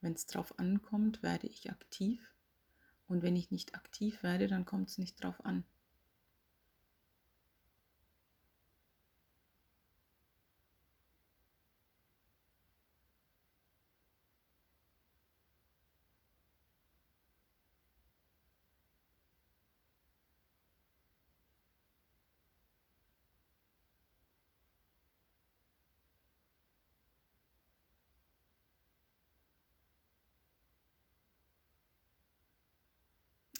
Wenn 0.00 0.14
es 0.14 0.26
drauf 0.26 0.58
ankommt, 0.58 1.22
werde 1.22 1.46
ich 1.46 1.70
aktiv. 1.70 2.20
Und 3.06 3.22
wenn 3.22 3.36
ich 3.36 3.50
nicht 3.50 3.74
aktiv 3.74 4.22
werde, 4.22 4.46
dann 4.46 4.64
kommt 4.64 4.88
es 4.88 4.98
nicht 4.98 5.22
drauf 5.22 5.44
an. 5.44 5.64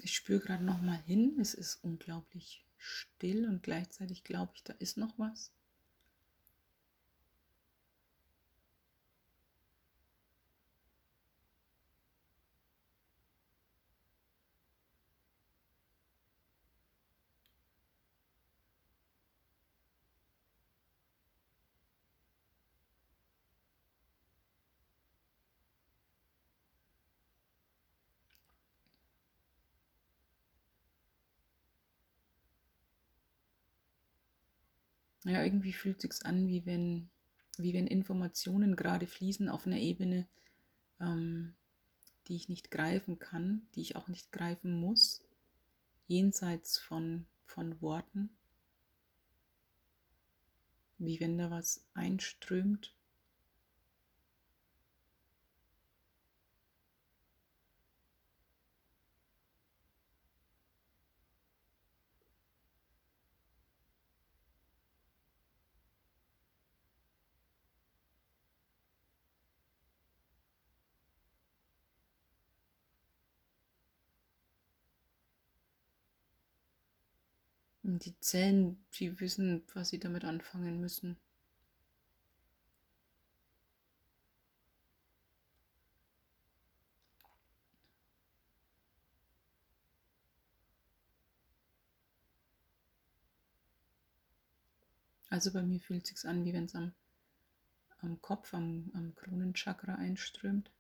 Ich 0.03 0.14
spüre 0.14 0.40
gerade 0.40 0.64
noch 0.64 0.80
mal 0.80 1.01
hin. 1.07 1.38
Es 1.40 1.55
ist 1.55 1.84
unglaublich 1.84 2.66
still 2.78 3.46
und 3.46 3.62
gleichzeitig 3.62 4.24
glaube 4.24 4.53
ich, 4.55 4.64
da 4.64 4.72
ist 4.74 4.96
noch 4.96 5.18
was. 5.18 5.53
Ja, 35.31 35.45
irgendwie 35.45 35.72
fühlt 35.72 36.01
sich 36.01 36.26
an, 36.26 36.49
wie 36.49 36.66
wenn, 36.66 37.09
wie 37.57 37.72
wenn 37.72 37.87
Informationen 37.87 38.74
gerade 38.74 39.07
fließen 39.07 39.49
auf 39.49 39.64
einer 39.64 39.78
Ebene, 39.78 40.26
ähm, 40.99 41.55
die 42.26 42.35
ich 42.35 42.49
nicht 42.49 42.72
greifen 42.72 43.20
kann, 43.20 43.62
die 43.76 43.83
ich 43.83 43.95
auch 43.95 44.09
nicht 44.09 44.33
greifen 44.33 44.72
muss, 44.72 45.22
jenseits 46.09 46.78
von, 46.78 47.26
von 47.47 47.81
Worten, 47.81 48.31
wie 50.99 51.20
wenn 51.20 51.39
da 51.39 51.53
was 51.53 51.85
einströmt. 51.95 52.93
Die 77.99 78.18
Zellen, 78.20 78.78
die 78.95 79.18
wissen, 79.20 79.62
was 79.74 79.88
sie 79.91 79.99
damit 79.99 80.24
anfangen 80.24 80.80
müssen. 80.80 81.16
Also 95.30 95.51
bei 95.53 95.62
mir 95.62 95.80
fühlt 95.80 96.03
es 96.05 96.20
sich 96.20 96.28
an, 96.28 96.45
wie 96.45 96.53
wenn 96.53 96.66
es 96.66 96.74
am, 96.74 96.93
am 98.01 98.20
Kopf, 98.20 98.53
am, 98.53 98.91
am 98.95 99.14
Kronenchakra 99.14 99.95
einströmt. 99.95 100.70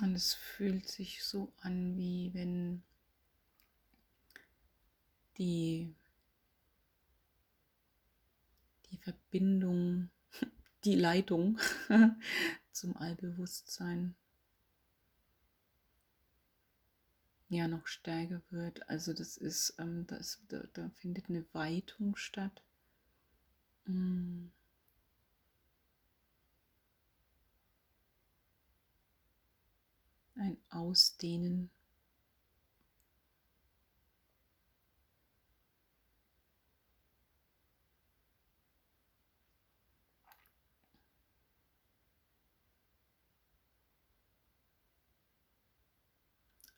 Und 0.00 0.07
es 0.18 0.34
fühlt 0.34 0.88
sich 0.88 1.22
so 1.22 1.52
an, 1.60 1.96
wie 1.96 2.34
wenn 2.34 2.82
die, 5.38 5.94
die 8.90 8.96
Verbindung, 8.96 10.10
die 10.84 10.96
Leitung 10.96 11.60
zum 12.72 12.96
Allbewusstsein 12.96 14.16
ja 17.48 17.68
noch 17.68 17.86
stärker 17.86 18.42
wird. 18.50 18.88
Also 18.88 19.12
das 19.14 19.36
ist, 19.36 19.76
ähm, 19.78 20.04
das, 20.08 20.42
da, 20.48 20.64
da 20.72 20.90
findet 20.96 21.28
eine 21.28 21.46
Weitung 21.52 22.16
statt. 22.16 22.64
Mm. 23.86 24.48
Ein 30.38 30.56
Ausdehnen. 30.70 31.70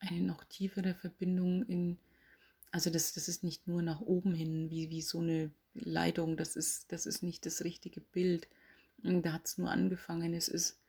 Eine 0.01 0.23
noch 0.23 0.43
tiefere 0.45 0.95
Verbindung 0.95 1.63
in, 1.67 1.99
also 2.73 2.91
das, 2.91 3.13
das 3.13 3.29
ist 3.29 3.45
nicht 3.45 3.69
nur 3.69 3.83
nach 3.83 4.01
oben 4.01 4.35
hin, 4.35 4.71
wie, 4.71 4.91
wie 4.91 5.03
so 5.03 5.21
eine 5.21 5.51
Leitung, 5.75 6.37
das 6.37 6.57
ist, 6.57 6.91
das 6.91 7.07
ist 7.07 7.23
nicht 7.23 7.47
das 7.47 7.65
richtige 7.65 8.01
Bild. 8.01 8.49
Da 9.03 9.33
hat 9.33 9.47
es 9.47 9.59
nur 9.59 9.71
angefangen, 9.71 10.35
es 10.35 10.49
ist 10.49 10.80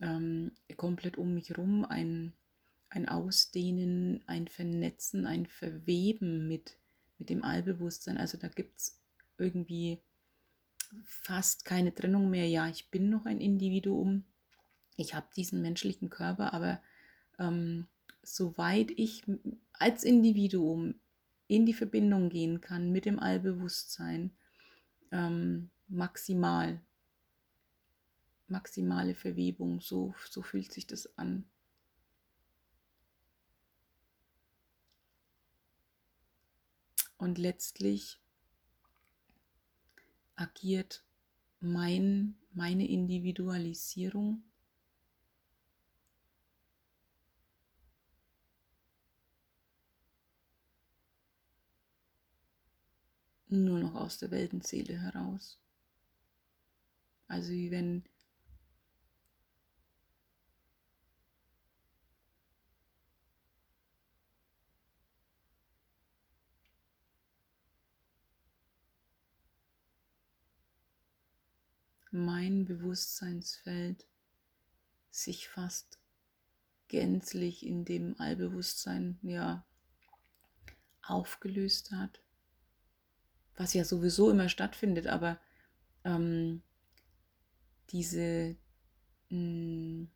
ähm, 0.00 0.52
komplett 0.76 1.18
um 1.18 1.34
mich 1.34 1.50
herum 1.50 1.84
ein, 1.84 2.32
ein 2.88 3.08
Ausdehnen, 3.08 4.22
ein 4.26 4.48
Vernetzen, 4.48 5.26
ein 5.26 5.46
Verweben 5.46 6.48
mit, 6.48 6.78
mit 7.18 7.30
dem 7.30 7.44
Allbewusstsein. 7.44 8.16
Also 8.16 8.38
da 8.38 8.48
gibt 8.48 8.78
es 8.78 9.00
irgendwie 9.38 10.00
fast 11.04 11.64
keine 11.64 11.94
Trennung 11.94 12.30
mehr. 12.30 12.48
Ja, 12.48 12.68
ich 12.68 12.90
bin 12.90 13.10
noch 13.10 13.26
ein 13.26 13.40
Individuum, 13.40 14.24
ich 14.96 15.14
habe 15.14 15.26
diesen 15.36 15.62
menschlichen 15.62 16.10
Körper, 16.10 16.52
aber 16.52 16.82
ähm, 17.38 17.86
soweit 18.22 18.90
ich 18.96 19.24
als 19.72 20.04
Individuum 20.04 20.94
in 21.46 21.66
die 21.66 21.74
Verbindung 21.74 22.28
gehen 22.28 22.60
kann 22.60 22.92
mit 22.92 23.06
dem 23.06 23.18
Allbewusstsein, 23.18 24.30
ähm, 25.10 25.70
maximal 25.88 26.80
maximale 28.50 29.14
Verwebung. 29.14 29.80
So, 29.80 30.14
so 30.28 30.42
fühlt 30.42 30.72
sich 30.72 30.86
das 30.86 31.18
an. 31.18 31.44
Und 37.18 37.38
letztlich 37.38 38.18
agiert 40.36 41.04
mein, 41.60 42.36
meine 42.52 42.88
Individualisierung 42.88 44.42
nur 53.48 53.80
noch 53.80 53.94
aus 53.94 54.18
der 54.18 54.30
Weltenseele 54.30 54.98
heraus. 54.98 55.58
Also 57.28 57.50
wie 57.50 57.70
wenn 57.70 58.04
mein 72.10 72.64
Bewusstseinsfeld 72.64 74.06
sich 75.10 75.48
fast 75.48 75.98
gänzlich 76.88 77.64
in 77.64 77.84
dem 77.84 78.18
Allbewusstsein 78.18 79.18
ja 79.22 79.64
aufgelöst 81.02 81.92
hat, 81.92 82.20
was 83.56 83.74
ja 83.74 83.84
sowieso 83.84 84.30
immer 84.30 84.48
stattfindet, 84.48 85.06
aber 85.06 85.40
ähm, 86.04 86.62
diese 87.90 88.56
mh, 89.28 89.36
hm, 89.36 90.10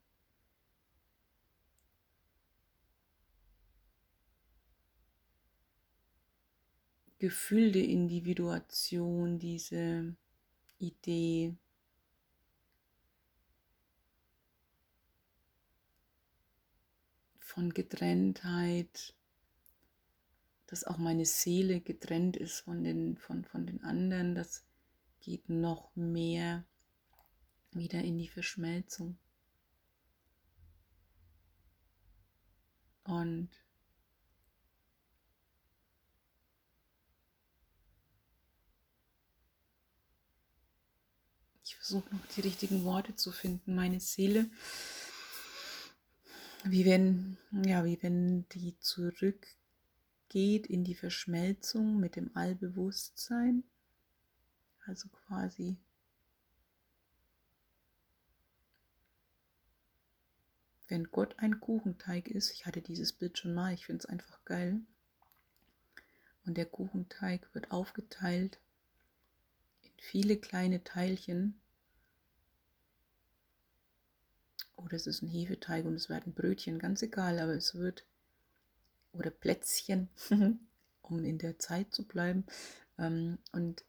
gefühlte 7.18 7.78
Individuation, 7.78 9.38
diese 9.38 10.14
Idee, 10.78 11.56
von 17.54 17.72
Getrenntheit, 17.72 19.14
dass 20.66 20.84
auch 20.84 20.98
meine 20.98 21.24
Seele 21.24 21.80
getrennt 21.80 22.36
ist 22.36 22.60
von 22.60 22.82
den, 22.82 23.16
von, 23.16 23.44
von 23.44 23.64
den 23.66 23.82
anderen, 23.84 24.34
das 24.34 24.64
geht 25.20 25.48
noch 25.48 25.94
mehr 25.94 26.64
wieder 27.70 28.00
in 28.02 28.18
die 28.18 28.28
Verschmelzung. 28.28 29.16
Und 33.04 33.50
ich 41.62 41.76
versuche 41.76 42.14
noch 42.14 42.26
die 42.34 42.40
richtigen 42.40 42.84
Worte 42.84 43.14
zu 43.14 43.30
finden. 43.30 43.74
Meine 43.74 44.00
Seele 44.00 44.50
wie 46.64 46.84
wenn, 46.84 47.36
ja, 47.64 47.84
wie 47.84 48.02
wenn 48.02 48.48
die 48.50 48.78
zurückgeht 48.80 50.66
in 50.66 50.84
die 50.84 50.94
Verschmelzung 50.94 51.98
mit 51.98 52.16
dem 52.16 52.34
Allbewusstsein. 52.34 53.64
Also 54.86 55.08
quasi 55.08 55.76
wenn 60.88 61.10
Gott 61.10 61.34
ein 61.38 61.60
Kuchenteig 61.60 62.28
ist, 62.28 62.50
ich 62.52 62.66
hatte 62.66 62.82
dieses 62.82 63.12
Bild 63.12 63.38
schon 63.38 63.54
mal, 63.54 63.72
ich 63.72 63.86
finde 63.86 64.00
es 64.00 64.06
einfach 64.06 64.44
geil. 64.44 64.80
Und 66.46 66.56
der 66.56 66.66
Kuchenteig 66.66 67.48
wird 67.54 67.70
aufgeteilt 67.70 68.58
in 69.82 69.90
in 69.94 69.98
viele 69.98 70.36
kleine 70.36 70.84
Teilchen. 70.84 71.58
Oder 74.76 74.96
es 74.96 75.06
ist 75.06 75.22
ein 75.22 75.28
Hefeteig 75.28 75.84
und 75.84 75.94
es 75.94 76.08
werden 76.08 76.34
Brötchen, 76.34 76.78
ganz 76.78 77.02
egal, 77.02 77.38
aber 77.38 77.54
es 77.54 77.74
wird, 77.74 78.04
oder 79.12 79.30
Plätzchen, 79.30 80.08
um 81.02 81.24
in 81.24 81.38
der 81.38 81.58
Zeit 81.58 81.94
zu 81.94 82.04
bleiben. 82.04 82.44
Ähm, 82.98 83.38
und 83.52 83.84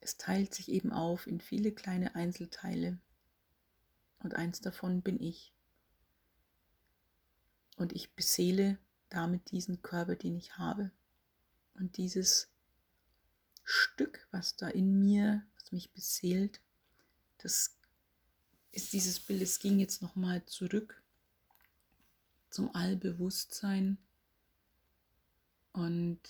es 0.00 0.16
teilt 0.16 0.54
sich 0.54 0.70
eben 0.70 0.92
auf 0.92 1.26
in 1.26 1.40
viele 1.40 1.72
kleine 1.72 2.14
Einzelteile. 2.14 2.98
Und 4.20 4.34
eins 4.34 4.60
davon 4.60 5.02
bin 5.02 5.20
ich. 5.20 5.52
Und 7.76 7.92
ich 7.92 8.12
beseele 8.12 8.78
damit 9.08 9.50
diesen 9.50 9.82
Körper, 9.82 10.16
den 10.16 10.36
ich 10.36 10.58
habe. 10.58 10.90
Und 11.74 11.96
dieses 11.96 12.48
Stück, 13.64 14.26
was 14.30 14.56
da 14.56 14.68
in 14.68 14.98
mir, 15.00 15.44
was 15.58 15.72
mich 15.72 15.90
beseelt, 15.92 16.60
das 17.38 17.75
ist 18.76 18.92
dieses 18.92 19.18
Bild, 19.18 19.40
es 19.40 19.58
ging 19.58 19.78
jetzt 19.78 20.02
nochmal 20.02 20.44
zurück 20.44 21.02
zum 22.50 22.74
Allbewusstsein 22.74 23.96
und 25.72 26.20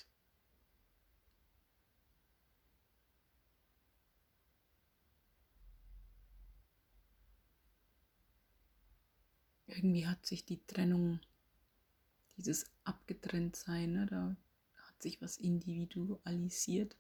irgendwie 9.66 10.06
hat 10.06 10.24
sich 10.24 10.44
die 10.44 10.64
Trennung, 10.68 11.18
dieses 12.36 12.70
Abgetrenntsein, 12.84 13.92
ne, 13.92 14.06
da 14.06 14.36
hat 14.86 15.02
sich 15.02 15.20
was 15.20 15.36
individualisiert. 15.36 16.96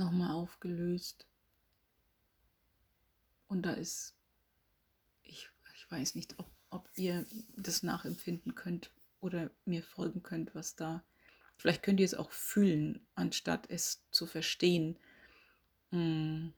Nochmal 0.00 0.30
aufgelöst. 0.30 1.26
Und 3.48 3.62
da 3.66 3.72
ist, 3.72 4.14
ich, 5.22 5.50
ich 5.74 5.90
weiß 5.90 6.14
nicht, 6.14 6.38
ob, 6.38 6.50
ob 6.70 6.88
ihr 6.96 7.26
das 7.54 7.82
nachempfinden 7.82 8.54
könnt 8.54 8.90
oder 9.20 9.50
mir 9.66 9.82
folgen 9.82 10.22
könnt, 10.22 10.54
was 10.54 10.74
da, 10.74 11.04
vielleicht 11.58 11.82
könnt 11.82 12.00
ihr 12.00 12.06
es 12.06 12.14
auch 12.14 12.30
fühlen, 12.30 13.06
anstatt 13.14 13.68
es 13.68 14.02
zu 14.10 14.26
verstehen. 14.26 14.98
Hm 15.90 16.54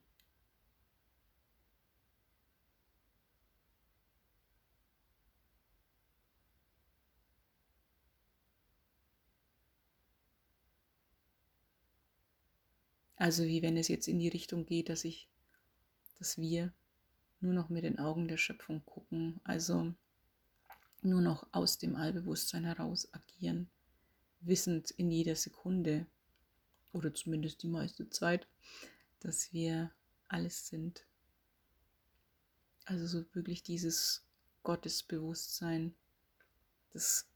Also 13.23 13.45
wie 13.45 13.63
wenn 13.63 13.77
es 13.77 13.87
jetzt 13.87 14.09
in 14.09 14.19
die 14.19 14.27
Richtung 14.27 14.67
geht, 14.67 14.89
dass 14.89 15.05
ich, 15.05 15.29
dass 16.19 16.39
wir 16.39 16.73
nur 17.41 17.53
noch 17.53 17.69
mit 17.69 17.85
den 17.85 18.01
Augen 18.01 18.27
der 18.27 18.37
Schöpfung 18.37 18.85
gucken, 18.85 19.41
also 19.45 19.95
nur 21.03 21.21
noch 21.21 21.47
aus 21.53 21.79
dem 21.79 21.95
Allbewusstsein 21.95 22.65
heraus 22.65 23.15
agieren, 23.15 23.71
wissend 24.41 24.91
in 24.91 25.13
jeder 25.13 25.37
Sekunde 25.37 26.05
oder 26.93 27.15
zumindest 27.15 27.63
die 27.63 27.69
meiste 27.69 28.11
Zeit, 28.11 28.49
dass 29.21 29.53
wir 29.53 29.93
alles 30.27 30.67
sind. 30.67 31.05
Also 32.87 33.07
so 33.07 33.25
wirklich 33.35 33.63
dieses 33.63 34.25
Gottesbewusstsein, 34.65 35.95
das, 36.91 37.29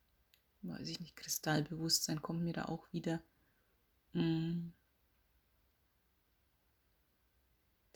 weiß 0.62 0.89
ich 0.89 0.99
nicht, 0.99 1.14
Kristallbewusstsein 1.14 2.22
kommt 2.22 2.43
mir 2.43 2.55
da 2.55 2.64
auch 2.64 2.93
wieder. 2.93 3.22
Mm. 4.14 4.70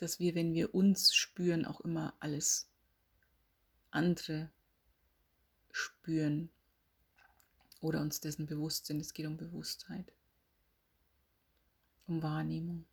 Dass 0.00 0.18
wir, 0.18 0.34
wenn 0.34 0.54
wir 0.54 0.74
uns 0.74 1.14
spüren, 1.14 1.64
auch 1.64 1.80
immer 1.82 2.14
alles 2.20 2.70
andere 3.90 4.50
spüren 5.70 6.50
oder 7.80 8.00
uns 8.00 8.20
dessen 8.20 8.46
bewusst 8.46 8.86
sind. 8.86 9.00
Es 9.00 9.12
geht 9.12 9.26
um 9.26 9.36
Bewusstheit, 9.36 10.12
um 12.06 12.22
Wahrnehmung. 12.22 12.86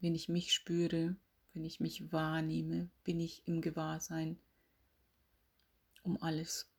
Wenn 0.00 0.14
ich 0.14 0.28
mich 0.28 0.54
spüre, 0.54 1.16
wenn 1.52 1.64
ich 1.64 1.80
mich 1.80 2.10
wahrnehme, 2.12 2.88
bin 3.04 3.20
ich 3.20 3.46
im 3.46 3.60
Gewahrsein 3.60 4.38
um 6.02 6.22
alles. 6.22 6.70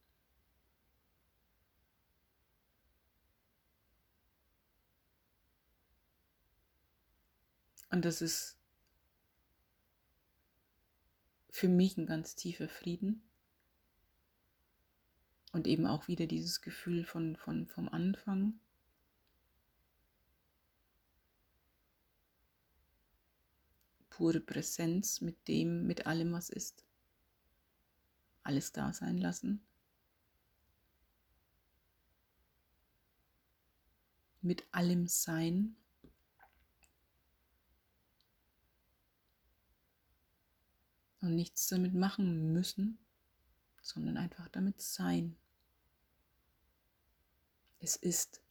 Und 7.92 8.06
das 8.06 8.22
ist 8.22 8.58
für 11.50 11.68
mich 11.68 11.98
ein 11.98 12.06
ganz 12.06 12.36
tiefer 12.36 12.70
Frieden. 12.70 13.22
Und 15.52 15.68
eben 15.68 15.86
auch 15.86 16.08
wieder 16.08 16.26
dieses 16.26 16.62
Gefühl 16.62 17.04
von, 17.04 17.36
von, 17.36 17.68
vom 17.68 17.90
Anfang. 17.90 18.58
Pure 24.10 24.40
Präsenz 24.40 25.20
mit 25.20 25.48
dem, 25.50 25.86
mit 25.86 26.06
allem, 26.06 26.32
was 26.32 26.50
ist. 26.50 26.86
Alles 28.44 28.72
da 28.72 28.94
sein 28.94 29.18
lassen. 29.18 29.62
Mit 34.42 34.64
allem 34.72 35.08
sein. 35.08 35.76
Und 41.22 41.36
nichts 41.36 41.68
damit 41.68 41.94
machen 41.94 42.52
müssen, 42.54 42.98
sondern 43.82 44.18
einfach 44.18 44.48
damit 44.50 44.82
sein. 44.82 45.38
Es 47.80 47.96
ist, 47.96 48.42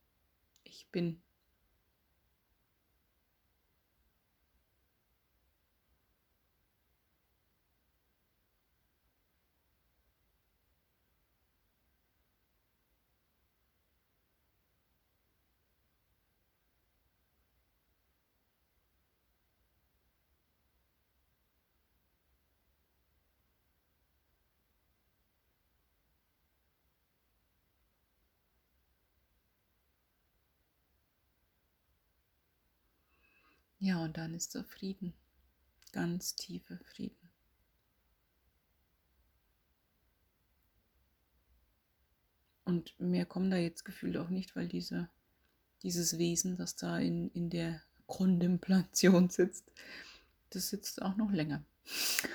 ich 0.65 0.89
bin. 0.91 1.23
Ja, 33.91 34.05
und 34.05 34.19
dann 34.19 34.35
ist 34.35 34.55
der 34.55 34.63
Frieden, 34.63 35.15
ganz 35.91 36.37
tiefer 36.37 36.79
Frieden. 36.79 37.29
Und 42.65 42.95
mehr 43.01 43.27
kommen 43.27 43.51
da 43.51 43.57
jetzt 43.57 43.85
gefühlt 43.85 44.17
auch 44.17 44.29
nicht, 44.29 44.55
weil 44.55 44.69
diese, 44.69 45.09
dieses 45.83 46.19
Wesen, 46.19 46.57
das 46.57 46.77
da 46.77 47.01
in, 47.01 47.33
in 47.33 47.51
der 47.51 47.83
Kontemplation 48.07 49.29
sitzt, 49.29 49.73
das 50.51 50.69
sitzt 50.69 51.03
auch 51.03 51.17
noch 51.17 51.33
länger. 51.33 51.65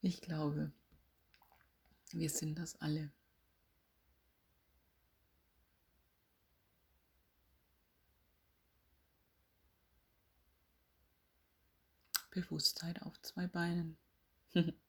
Ich 0.00 0.20
glaube, 0.20 0.70
wir 2.10 2.28
sind 2.28 2.58
das 2.58 2.78
alle. 2.82 3.10
Bewusstheit 12.34 13.00
auf 13.02 13.20
zwei 13.22 13.46
Beinen. 13.46 13.96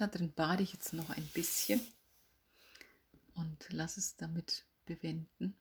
da 0.00 0.06
drin 0.06 0.32
bade 0.32 0.62
ich 0.62 0.72
jetzt 0.72 0.92
noch 0.92 1.10
ein 1.10 1.26
bisschen 1.34 1.80
und 3.34 3.72
lasse 3.72 4.00
es 4.00 4.16
damit 4.16 4.64
bewenden. 4.86 5.54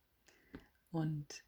und 0.93 1.43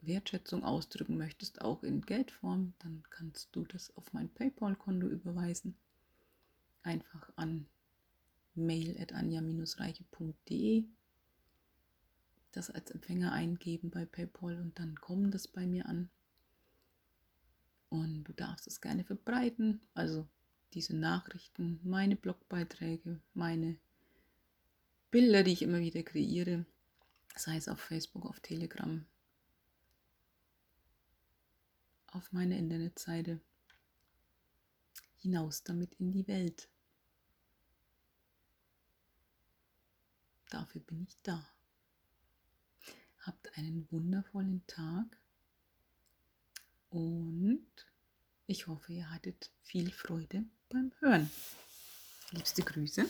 Wertschätzung 0.00 0.62
ausdrücken 0.62 1.18
möchtest, 1.18 1.60
auch 1.60 1.82
in 1.82 2.02
Geldform, 2.02 2.72
dann 2.78 3.02
kannst 3.10 3.48
du 3.50 3.64
das 3.64 3.96
auf 3.96 4.12
mein 4.12 4.28
PayPal-Konto 4.28 5.08
überweisen. 5.08 5.74
Einfach 6.84 7.32
an 7.34 7.66
mail.anja-reiche.de 8.54 10.84
das 12.52 12.70
als 12.70 12.92
Empfänger 12.92 13.32
eingeben 13.32 13.90
bei 13.90 14.04
PayPal 14.04 14.60
und 14.60 14.78
dann 14.78 14.94
kommt 15.00 15.34
das 15.34 15.48
bei 15.48 15.66
mir 15.66 15.86
an. 15.86 16.10
Und 17.88 18.22
du 18.22 18.32
darfst 18.32 18.68
es 18.68 18.80
gerne 18.80 19.02
verbreiten, 19.02 19.80
also 19.94 20.28
diese 20.74 20.96
Nachrichten, 20.96 21.80
meine 21.82 22.14
Blogbeiträge, 22.14 23.20
meine 23.34 23.78
Bilder, 25.10 25.42
die 25.42 25.52
ich 25.52 25.62
immer 25.62 25.80
wieder 25.80 26.02
kreiere, 26.02 26.64
sei 27.34 27.56
es 27.56 27.68
auf 27.68 27.80
Facebook, 27.80 28.26
auf 28.26 28.40
Telegram, 28.40 29.04
auf 32.06 32.32
meine 32.32 32.56
Internetseite, 32.58 33.40
hinaus 35.18 35.62
damit 35.64 35.94
in 35.94 36.12
die 36.12 36.26
Welt. 36.28 36.68
Dafür 40.48 40.80
bin 40.82 41.02
ich 41.02 41.16
da. 41.22 41.48
Habt 43.20 43.56
einen 43.58 43.86
wundervollen 43.90 44.66
Tag 44.66 45.16
und 46.90 47.66
ich 48.46 48.66
hoffe, 48.66 48.92
ihr 48.92 49.10
hattet 49.10 49.50
viel 49.62 49.92
Freude 49.92 50.44
beim 50.68 50.92
Hören. 51.00 51.30
Liebste 52.32 52.62
Grüße 52.62 53.06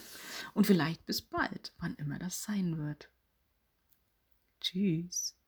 und 0.55 0.67
vielleicht 0.67 1.05
bis 1.07 1.21
bald, 1.21 1.73
wann 1.79 1.95
immer 1.97 2.19
das 2.19 2.43
sein 2.43 2.79
wird. 2.79 3.11
Tschüss. 4.61 5.40